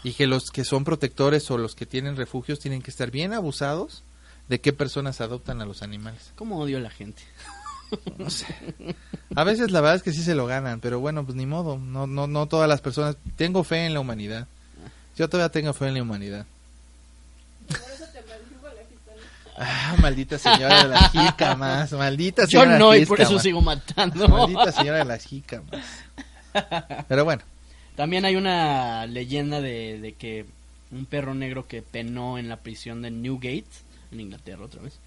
[0.05, 3.33] Y que los que son protectores o los que tienen refugios tienen que estar bien
[3.33, 4.03] abusados
[4.49, 6.33] de qué personas adoptan a los animales.
[6.37, 7.23] ¿Cómo odio a la gente?
[8.19, 8.47] No sé.
[9.35, 11.79] A veces la verdad es que sí se lo ganan, pero bueno, pues ni modo.
[11.79, 13.17] No, no, no todas las personas.
[13.37, 14.47] Tengo fe en la humanidad.
[15.17, 16.47] Yo todavía tengo fe en la humanidad.
[19.61, 24.29] Ah, maldita señora de las jícamas, maldita Yo no, y por eso sigo matando.
[24.29, 25.85] Maldita señora de las jícamas.
[27.09, 27.43] Pero bueno,
[27.99, 30.47] También hay una leyenda de, de que
[30.93, 33.65] un perro negro que penó en la prisión de Newgate,
[34.13, 35.01] en Inglaterra otra vez,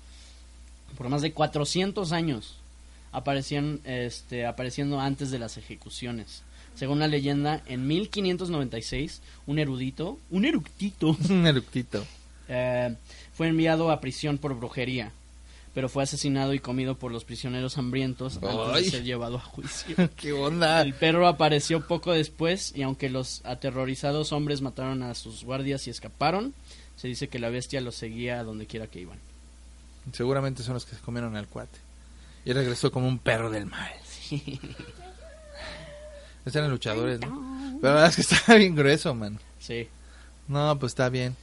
[0.97, 2.57] por más de 400 años,
[3.13, 6.43] aparecían, este, apareciendo antes de las ejecuciones.
[6.75, 12.05] Según la leyenda, en 1596, un erudito, un eructito, un eructito.
[12.49, 12.93] eh,
[13.31, 15.13] fue enviado a prisión por brujería,
[15.73, 18.83] pero fue asesinado y comido por los prisioneros hambrientos antes Ay.
[18.83, 19.95] de ser llevado a juicio.
[20.15, 20.81] ¿Qué onda?
[20.81, 25.89] El perro apareció poco después y aunque los aterrorizados hombres mataron a sus guardias y
[25.89, 26.53] escaparon,
[26.97, 29.17] Se dice que la bestia los seguía a donde quiera que iban.
[30.11, 31.79] Seguramente son los que se comieron al cuate.
[32.45, 33.91] Y regresó como un perro del mal.
[36.39, 37.77] Estos eran luchadores, ¿no?
[37.81, 39.39] Pero la verdad es que está bien grueso, man.
[39.59, 39.87] Sí.
[40.47, 41.35] No, pues está bien.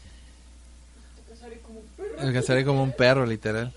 [2.18, 3.72] Alcanzaré como un perro, literal.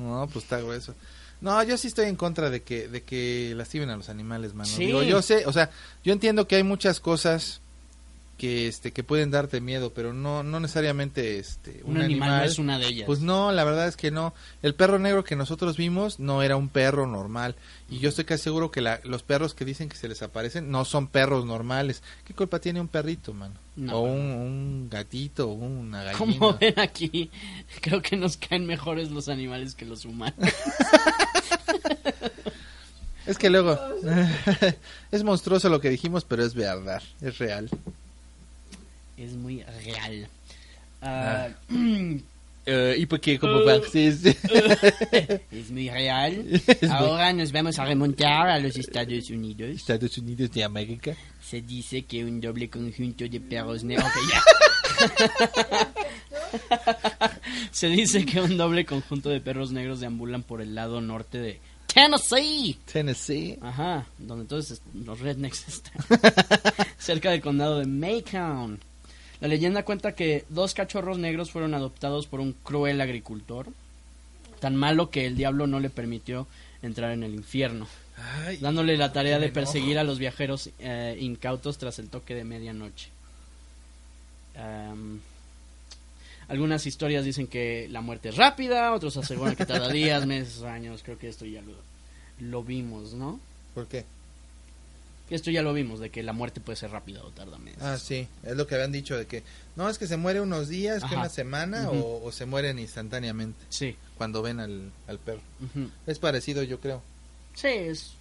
[0.00, 0.94] No, pues está grueso.
[1.40, 4.68] No, yo sí estoy en contra de que de que lastimen a los animales, mano.
[4.68, 4.86] Sí.
[4.86, 5.70] Digo, yo sé, o sea,
[6.04, 7.60] yo entiendo que hay muchas cosas
[8.40, 12.58] que este que pueden darte miedo, pero no no necesariamente este Un, animal, no es
[12.58, 13.04] una de ellas.
[13.06, 14.32] Pues no, la verdad es que no.
[14.62, 17.54] El perro negro que nosotros vimos no era un perro normal.
[17.90, 20.70] Y yo estoy casi seguro que la- los perros que dicen que se les aparecen
[20.70, 22.02] no son perros normales.
[22.24, 23.54] ¿Qué culpa tiene un perrito, mano?
[23.76, 23.98] No.
[23.98, 26.18] O un, un gatito, o una gallina.
[26.18, 27.30] Como ven aquí,
[27.82, 30.34] creo que nos caen mejores los animales que los humanos.
[33.26, 33.78] Es que luego
[35.12, 37.68] es monstruoso lo que dijimos, pero es verdad, es real.
[39.20, 40.28] Es muy real.
[41.02, 41.48] Ah,
[42.96, 43.38] ¿Y por qué?
[43.38, 43.68] ¿Cómo Uh.
[43.94, 46.46] es muy real.
[46.66, 49.70] Es muy- Ahora nos vamos a remontar a los Estados Unidos.
[49.76, 51.14] Estados Unidos de América.
[51.42, 54.06] Se dice que un doble conjunto de perros negros.
[57.72, 61.60] Se dice que un doble conjunto de perros negros deambulan por el lado norte de
[61.92, 62.78] Tennessee.
[62.92, 63.58] Tennessee.
[63.62, 66.20] Ajá, donde todos los rednecks están.
[66.98, 68.78] cerca del condado de Macon.
[69.40, 73.68] La leyenda cuenta que dos cachorros negros fueron adoptados por un cruel agricultor,
[74.60, 76.46] tan malo que el diablo no le permitió
[76.82, 77.86] entrar en el infierno,
[78.16, 82.44] Ay, dándole la tarea de perseguir a los viajeros eh, incautos tras el toque de
[82.44, 83.08] medianoche.
[86.48, 91.02] Algunas historias dicen que la muerte es rápida, otros aseguran que tarda días, meses, años.
[91.04, 91.74] Creo que esto ya lo,
[92.40, 93.38] lo vimos, ¿no?
[93.72, 94.04] ¿Por qué?
[95.30, 97.82] Esto ya lo vimos, de que la muerte puede ser rápida o tarda meses.
[97.82, 99.42] Ah, sí, es lo que habían dicho de que
[99.76, 103.58] no es que se muere unos días, que una semana o, o se mueren instantáneamente
[103.68, 103.94] Sí.
[104.18, 105.40] cuando ven al, al perro.
[106.06, 107.02] Es parecido, yo creo.
[107.54, 108.12] Sí, es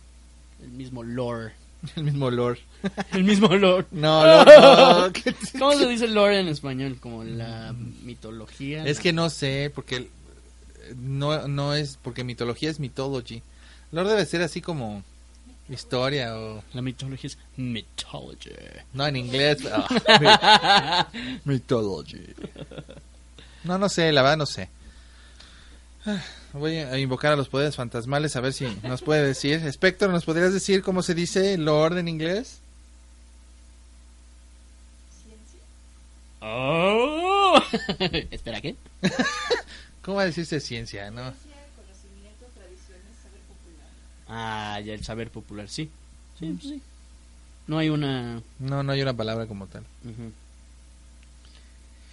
[0.61, 1.53] el mismo lore.
[1.95, 2.57] el mismo Lord.
[3.13, 3.85] El mismo lore.
[3.91, 4.47] No, Lord,
[5.07, 5.13] no.
[5.13, 6.97] ¿qué te- ¿Cómo se dice lore en español?
[6.99, 8.85] Como la mitología.
[8.85, 10.09] Es la- que no sé, porque el-
[10.97, 13.41] no, no es, porque mitología es mythology.
[13.93, 15.03] Lord debe ser así como
[15.69, 16.63] historia o...
[16.73, 18.51] La mitología es mythology.
[18.93, 19.59] No, en inglés.
[19.63, 19.85] pero-
[21.45, 22.33] mythology.
[23.63, 24.69] No, no sé, la verdad no sé.
[26.53, 29.63] Voy a invocar a los poderes fantasmales a ver si nos puede decir.
[29.67, 32.59] Spector, ¿nos podrías decir cómo se dice Lord en inglés?
[36.41, 37.59] Oh.
[38.31, 38.75] Espera, ¿qué?
[40.01, 41.33] ¿Cómo va a decirse ciencia, no?
[44.29, 45.89] Ah, ya el saber popular, sí.
[46.39, 46.81] Sí, pues sí.
[47.67, 48.41] No hay una...
[48.59, 49.83] No, no hay una palabra como tal.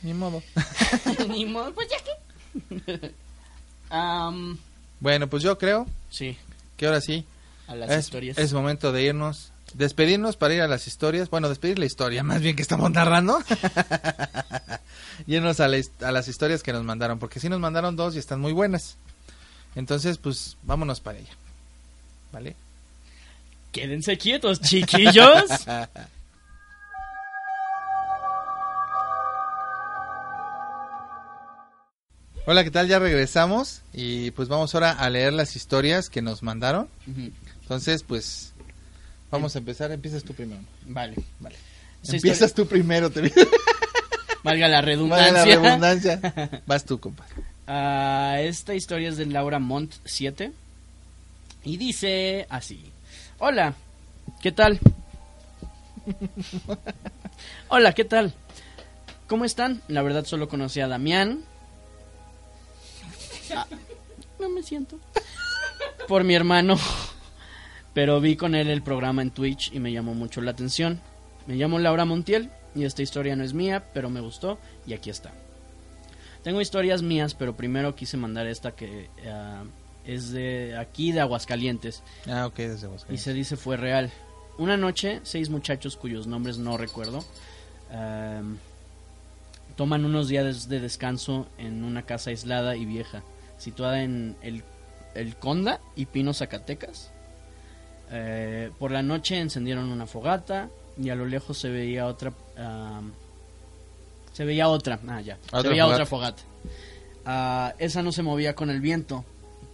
[0.02, 0.42] Ni modo.
[1.28, 3.12] Ni modo, pues ya que...
[3.90, 4.58] Am,
[5.00, 6.36] Bueno, pues yo creo sí,
[6.76, 7.24] que ahora sí
[7.68, 8.38] a las es, historias.
[8.38, 11.30] es momento de irnos, despedirnos para ir a las historias.
[11.30, 13.38] Bueno, despedir la historia, más bien que estamos narrando.
[15.26, 18.18] irnos a, la a las historias que nos mandaron, porque sí nos mandaron dos y
[18.18, 18.96] están muy buenas.
[19.74, 21.32] Entonces, pues vámonos para ella.
[22.36, 22.54] ¿Vale?
[23.72, 25.44] Quédense quietos, chiquillos.
[32.46, 32.86] Hola, ¿qué tal?
[32.86, 36.88] Ya regresamos y pues vamos ahora a leer las historias que nos mandaron.
[37.62, 38.52] Entonces, pues
[39.30, 39.90] vamos a empezar.
[39.90, 40.60] Empiezas tú primero.
[40.86, 41.56] Vale, Vale.
[42.04, 43.32] Empiezas historia- tú primero, te
[44.44, 45.32] Valga la redundancia.
[45.32, 46.62] la redundancia.
[46.66, 47.32] Vas tú, compadre.
[47.66, 50.52] Ah, esta historia es de Laura Mont 7
[51.66, 52.92] y dice así.
[53.38, 53.74] Hola,
[54.40, 54.78] ¿qué tal?
[57.68, 58.32] Hola, ¿qué tal?
[59.26, 59.82] ¿Cómo están?
[59.88, 61.42] La verdad solo conocí a Damián.
[63.54, 63.66] Ah,
[64.38, 65.00] no me siento.
[66.06, 66.78] Por mi hermano.
[67.92, 71.00] Pero vi con él el programa en Twitch y me llamó mucho la atención.
[71.48, 75.10] Me llamo Laura Montiel y esta historia no es mía, pero me gustó y aquí
[75.10, 75.32] está.
[76.44, 79.64] Tengo historias mías, pero primero quise mandar esta que ah,
[80.06, 83.06] es de aquí de Aguascalientes Ah, ok, desde vos.
[83.10, 84.10] y se dice fue real.
[84.58, 87.22] Una noche, seis muchachos cuyos nombres no recuerdo
[87.92, 88.56] am,
[89.76, 93.22] toman unos días de descanso en una casa aislada y vieja,
[93.58, 94.62] situada en el,
[95.14, 97.10] el Conda y Pino, Zacatecas.
[98.10, 102.32] Eh, por la noche encendieron una fogata y a lo lejos se veía otra.
[104.32, 105.36] se veía otra, ah, ya.
[105.50, 105.94] Se veía fogata.
[105.94, 106.42] otra fogata.
[107.26, 109.24] Ah, esa no se movía con el viento,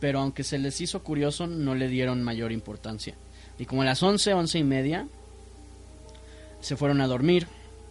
[0.02, 3.14] pero aunque se les hizo curioso, no le dieron mayor importancia.
[3.56, 5.06] Y como a las 11, once y media,
[6.60, 7.46] se fueron a dormir.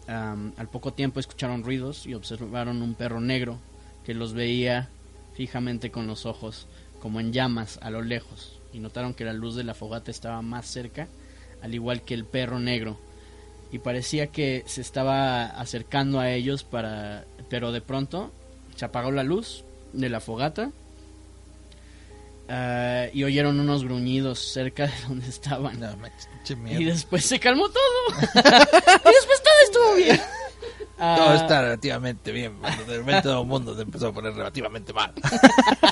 [0.06, 3.56] al poco tiempo escucharon ruidos y observaron un perro negro
[4.04, 4.90] que los veía
[5.32, 6.66] fijamente con los ojos,
[7.00, 10.42] como en llamas a lo lejos, y notaron que la luz de la fogata estaba
[10.42, 11.08] más cerca,
[11.62, 12.98] al igual que el perro negro,
[13.70, 18.30] y parecía que se estaba acercando a ellos para, pero de pronto
[18.76, 20.72] se apagó la luz de la fogata
[22.48, 25.78] ah, y oyeron unos gruñidos cerca de donde estaban.
[25.80, 25.88] No,
[26.70, 28.20] Y después se calmó todo.
[28.20, 30.20] y después todo estuvo bien.
[31.04, 32.58] Ah, Todo está relativamente bien.
[32.60, 35.12] cuando De repente todo el mundo se empezó a poner relativamente mal.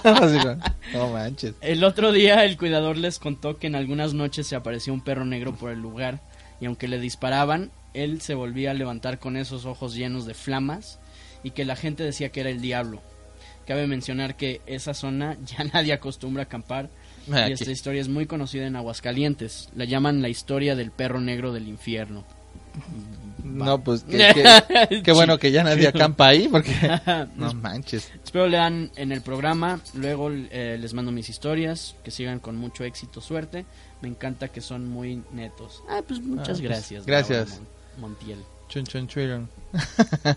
[0.93, 1.55] No manches.
[1.61, 5.25] El otro día el cuidador les contó que en algunas noches se apareció un perro
[5.25, 6.21] negro por el lugar
[6.61, 11.01] y aunque le disparaban, él se volvía a levantar con esos ojos llenos de flamas
[11.43, 13.03] y que la gente decía que era el diablo.
[13.67, 16.91] Cabe mencionar que esa zona ya nadie acostumbra a acampar
[17.27, 17.53] y Aquí.
[17.53, 19.69] esta historia es muy conocida en Aguascalientes.
[19.75, 22.25] La llaman la historia del perro negro del infierno.
[23.45, 26.73] No, pues qué, bueno que ya nadie acampa ahí porque
[27.37, 28.11] no manches.
[28.25, 29.81] Espero lean en el programa.
[29.95, 31.97] Luego eh, les mando mis historias.
[32.05, 33.65] Que sigan con mucho éxito, suerte.
[34.03, 35.83] Me encanta que son muy netos.
[35.89, 37.07] Ah, pues muchas pues, gracias.
[37.07, 37.51] gracias.
[37.51, 37.65] Laura
[37.99, 38.39] Montiel.
[38.69, 39.49] Chun, chun.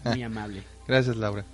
[0.06, 0.64] Muy amable.
[0.88, 1.46] Gracias, Laura.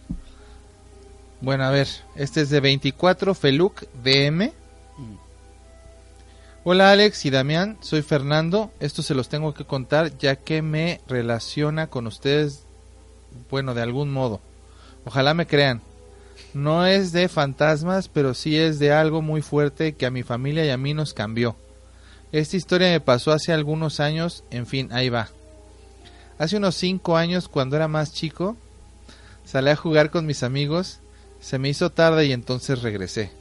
[1.41, 4.51] Bueno, a ver, este es de 24 Feluc DM.
[6.65, 8.71] Hola Alex y Damián, soy Fernando.
[8.81, 12.65] Esto se los tengo que contar ya que me relaciona con ustedes,
[13.49, 14.41] bueno, de algún modo.
[15.05, 15.81] Ojalá me crean.
[16.53, 20.65] No es de fantasmas, pero sí es de algo muy fuerte que a mi familia
[20.65, 21.55] y a mí nos cambió.
[22.33, 25.29] Esta historia me pasó hace algunos años, en fin, ahí va.
[26.37, 28.57] Hace unos 5 años, cuando era más chico,
[29.45, 30.99] salí a jugar con mis amigos,
[31.39, 33.31] se me hizo tarde y entonces regresé.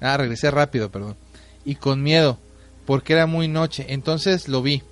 [0.00, 1.16] Ah, regresé rápido, perdón.
[1.64, 2.38] Y con miedo,
[2.84, 3.86] porque era muy noche.
[3.88, 4.82] Entonces lo vi.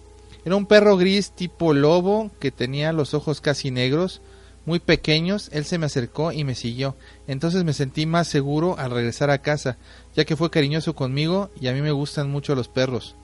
[0.44, 4.20] Era un perro gris tipo lobo que tenía los ojos casi negros,
[4.66, 5.48] muy pequeños.
[5.52, 6.96] Él se me acercó y me siguió.
[7.26, 9.78] Entonces me sentí más seguro al regresar a casa,
[10.14, 13.14] ya que fue cariñoso conmigo y a mí me gustan mucho los perros.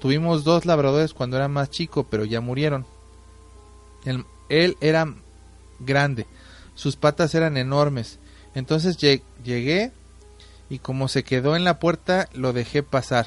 [0.00, 2.86] Tuvimos dos labradores cuando era más chico, pero ya murieron.
[4.04, 5.12] Él, él era
[5.80, 6.26] grande,
[6.78, 8.20] sus patas eran enormes.
[8.54, 9.90] Entonces lle- llegué
[10.70, 13.26] y como se quedó en la puerta lo dejé pasar.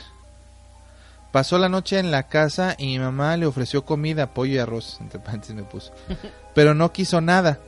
[1.33, 4.97] Pasó la noche en la casa y mi mamá le ofreció comida, pollo y arroz,
[5.01, 5.91] entre paréntesis me puso.
[6.55, 7.59] Pero no quiso nada.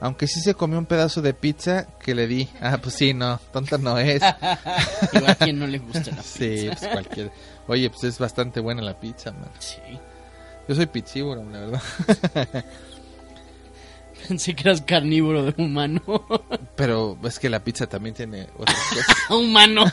[0.00, 2.48] Aunque sí se comió un pedazo de pizza que le di.
[2.62, 4.22] Ah, pues sí, no, tonta no es.
[5.12, 7.32] Digo, a quien no le gusta la Sí, pues cualquier.
[7.66, 9.50] Oye, pues es bastante buena la pizza, man.
[9.58, 9.76] Sí.
[10.68, 11.82] Yo soy pizzívoro, la verdad.
[14.28, 16.02] Pensé que eras carnívoro de humano.
[16.76, 19.16] Pero es que la pizza también tiene otras cosas.
[19.30, 19.84] humano.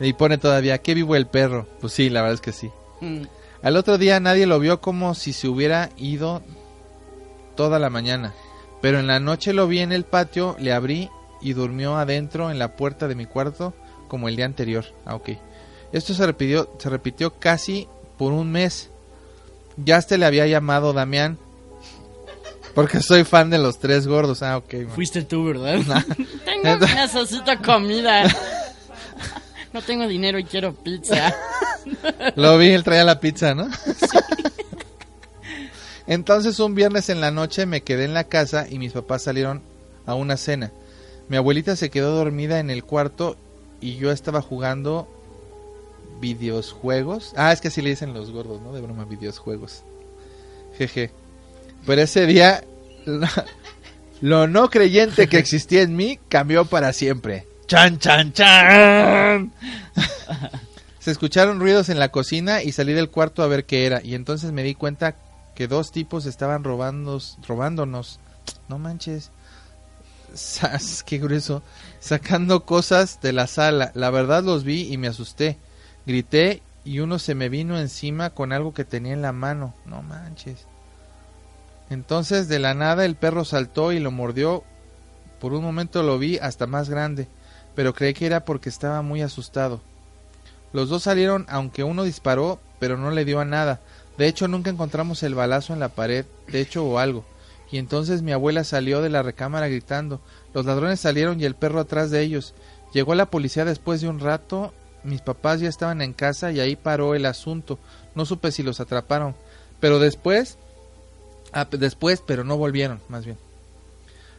[0.00, 1.66] Y pone todavía, ¿qué vivo el perro?
[1.80, 2.70] Pues sí, la verdad es que sí.
[3.00, 3.22] Mm.
[3.62, 6.42] Al otro día nadie lo vio como si se hubiera ido
[7.56, 8.34] toda la mañana.
[8.82, 11.10] Pero en la noche lo vi en el patio, le abrí
[11.40, 13.74] y durmió adentro en la puerta de mi cuarto
[14.08, 14.84] como el día anterior.
[15.04, 15.30] Ah, ok.
[15.92, 18.90] Esto se repitió, se repitió casi por un mes.
[19.76, 21.38] Ya hasta le había llamado Damián.
[22.76, 24.42] Porque soy fan de los tres gordos.
[24.42, 24.74] Ah, ok.
[24.74, 24.88] man.
[24.90, 25.80] Fuiste tú, ¿verdad?
[26.44, 28.24] tengo, necesito comida.
[29.72, 31.34] No tengo dinero y quiero pizza.
[32.36, 33.68] Lo vi, él traía la pizza, ¿no?
[36.06, 39.60] Entonces un viernes en la noche me quedé en la casa y mis papás salieron
[40.06, 40.72] a una cena.
[41.28, 43.36] Mi abuelita se quedó dormida en el cuarto
[43.82, 45.08] y yo estaba jugando
[46.22, 47.34] videojuegos.
[47.36, 48.72] Ah, es que así le dicen los gordos, ¿no?
[48.72, 49.82] De broma, videojuegos.
[50.78, 51.10] Jeje.
[51.86, 52.64] Pero ese día
[54.20, 57.46] lo, no creyente que existía en mí cambió para siempre.
[57.66, 59.52] Chan, chan, chan.
[60.98, 64.00] Se escucharon ruidos en la cocina y salí del cuarto a ver qué era.
[64.02, 65.14] Y entonces me di cuenta
[65.54, 68.18] que dos tipos estaban robando, robándonos.
[68.68, 69.30] No manches.
[70.34, 71.62] Sas, qué grueso.
[72.00, 73.92] Sacando cosas de la sala.
[73.94, 75.58] La verdad los vi y me asusté.
[76.06, 79.74] Grité y uno se me vino encima con algo que tenía en la mano.
[79.84, 80.66] No manches.
[81.90, 84.64] Entonces de la nada el perro saltó y lo mordió.
[85.40, 87.28] Por un momento lo vi hasta más grande,
[87.74, 89.80] pero creí que era porque estaba muy asustado.
[90.72, 93.80] Los dos salieron, aunque uno disparó, pero no le dio a nada.
[94.18, 97.24] De hecho, nunca encontramos el balazo en la pared, techo o algo.
[97.70, 100.20] Y entonces mi abuela salió de la recámara gritando.
[100.54, 102.54] Los ladrones salieron y el perro atrás de ellos.
[102.92, 104.72] Llegó la policía después de un rato.
[105.04, 107.78] Mis papás ya estaban en casa y ahí paró el asunto.
[108.14, 109.34] No supe si los atraparon.
[109.80, 110.58] Pero después...
[111.58, 113.38] Ah, después, pero no volvieron, más bien.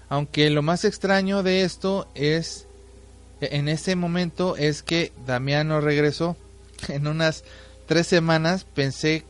[0.07, 2.65] Aunque lo más extraño de esto es...
[3.41, 6.37] En ese momento es que Damián no regresó.
[6.89, 7.43] En unas
[7.87, 9.25] tres semanas pensé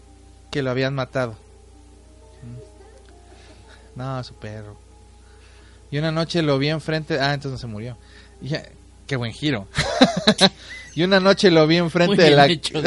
[0.51, 1.37] que lo habían matado.
[3.95, 4.77] No, su perro.
[5.89, 7.19] Y una noche lo vi enfrente.
[7.19, 7.97] Ah, entonces no se murió.
[8.41, 8.63] Y ya-
[9.07, 9.67] qué buen giro.
[10.93, 12.45] y una noche lo vi Muy enfrente de bien la.
[12.47, 12.81] hecho,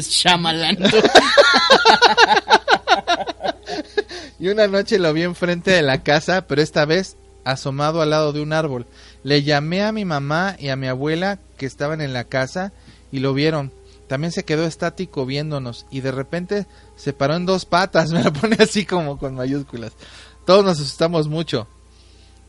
[0.00, 0.96] Shyamalan, tú.
[4.44, 8.34] Y una noche lo vi enfrente de la casa, pero esta vez asomado al lado
[8.34, 8.84] de un árbol.
[9.22, 12.74] Le llamé a mi mamá y a mi abuela que estaban en la casa
[13.10, 13.72] y lo vieron.
[14.06, 18.10] También se quedó estático viéndonos y de repente se paró en dos patas.
[18.12, 19.92] Me lo pone así como con mayúsculas.
[20.44, 21.66] Todos nos asustamos mucho.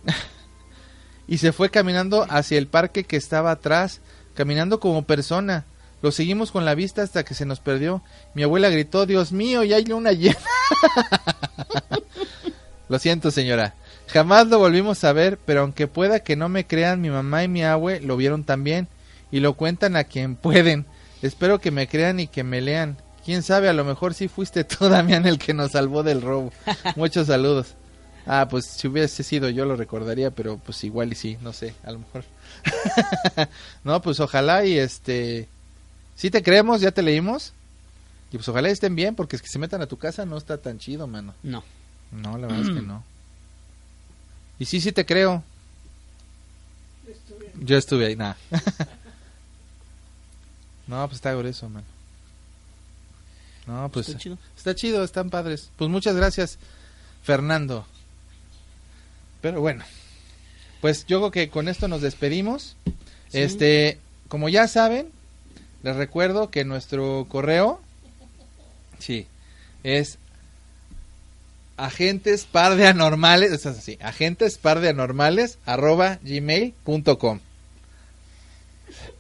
[1.30, 4.02] y se fue caminando hacia el parque que estaba atrás,
[4.34, 5.64] caminando como persona.
[6.02, 8.04] Lo seguimos con la vista hasta que se nos perdió.
[8.34, 10.38] Mi abuela gritó, Dios mío, ya hay luna llena.
[12.90, 13.76] Lo siento, señora.
[14.08, 17.48] Jamás lo volvimos a ver, pero aunque pueda que no me crean, mi mamá y
[17.48, 18.88] mi abue lo vieron también
[19.32, 20.86] y lo cuentan a quien pueden.
[21.22, 22.98] Espero que me crean y que me lean.
[23.24, 26.52] Quién sabe, a lo mejor sí fuiste tú, Damián, el que nos salvó del robo.
[26.96, 27.76] Muchos saludos.
[28.28, 31.74] Ah, pues si hubiese sido yo lo recordaría, pero pues igual y sí, no sé,
[31.84, 32.24] a lo mejor.
[33.84, 35.50] no, pues ojalá y este...
[36.16, 37.54] Sí te creemos, ya te leímos.
[38.32, 40.58] Y pues ojalá estén bien, porque es que se metan a tu casa no está
[40.58, 41.34] tan chido, mano.
[41.44, 41.64] No.
[42.12, 43.04] No, la verdad es que no.
[44.60, 45.44] Y sí, sí te creo.
[47.60, 48.38] Yo estuve ahí, nada.
[50.88, 51.86] no, pues está grueso, mano.
[53.68, 54.38] No, pues Está chido.
[54.56, 55.72] está chido, están padres.
[55.76, 56.60] Pues muchas gracias,
[57.24, 57.86] Fernando.
[59.42, 59.84] Pero bueno,
[60.82, 62.76] pues yo creo que con esto nos despedimos.
[63.30, 63.40] Sí.
[63.40, 65.10] Este, como ya saben,
[65.86, 67.80] les recuerdo que nuestro correo,
[68.98, 69.28] sí,
[69.84, 70.18] es
[71.78, 72.76] agentes par
[73.68, 73.96] así.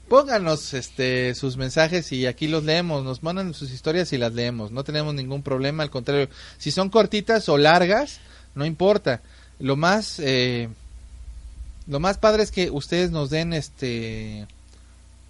[0.08, 4.72] Pónganos este sus mensajes y aquí los leemos, nos mandan sus historias y las leemos,
[4.72, 8.18] no tenemos ningún problema, al contrario, si son cortitas o largas,
[8.56, 9.22] no importa.
[9.60, 10.70] Lo más eh,
[11.86, 14.48] lo más padre es que ustedes nos den este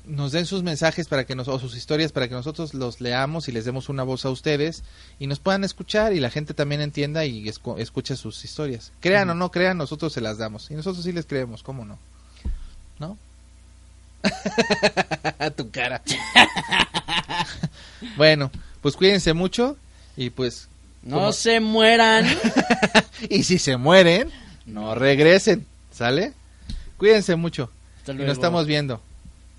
[0.07, 3.47] nos den sus mensajes para que nos, o sus historias para que nosotros los leamos
[3.47, 4.83] y les demos una voz a ustedes
[5.19, 8.91] y nos puedan escuchar y la gente también entienda y escu- escuche sus historias.
[8.99, 11.97] Crean o no crean, nosotros se las damos y nosotros sí les creemos, ¿cómo no?
[12.99, 13.17] ¿No?
[15.55, 16.01] tu cara.
[18.17, 18.51] bueno,
[18.81, 19.77] pues cuídense mucho
[20.17, 20.67] y pues
[21.03, 22.25] No Como- se mueran.
[23.29, 24.31] y si se mueren,
[24.65, 26.33] no regresen, ¿sale?
[26.97, 27.69] Cuídense mucho.
[28.07, 29.01] Y nos estamos viendo.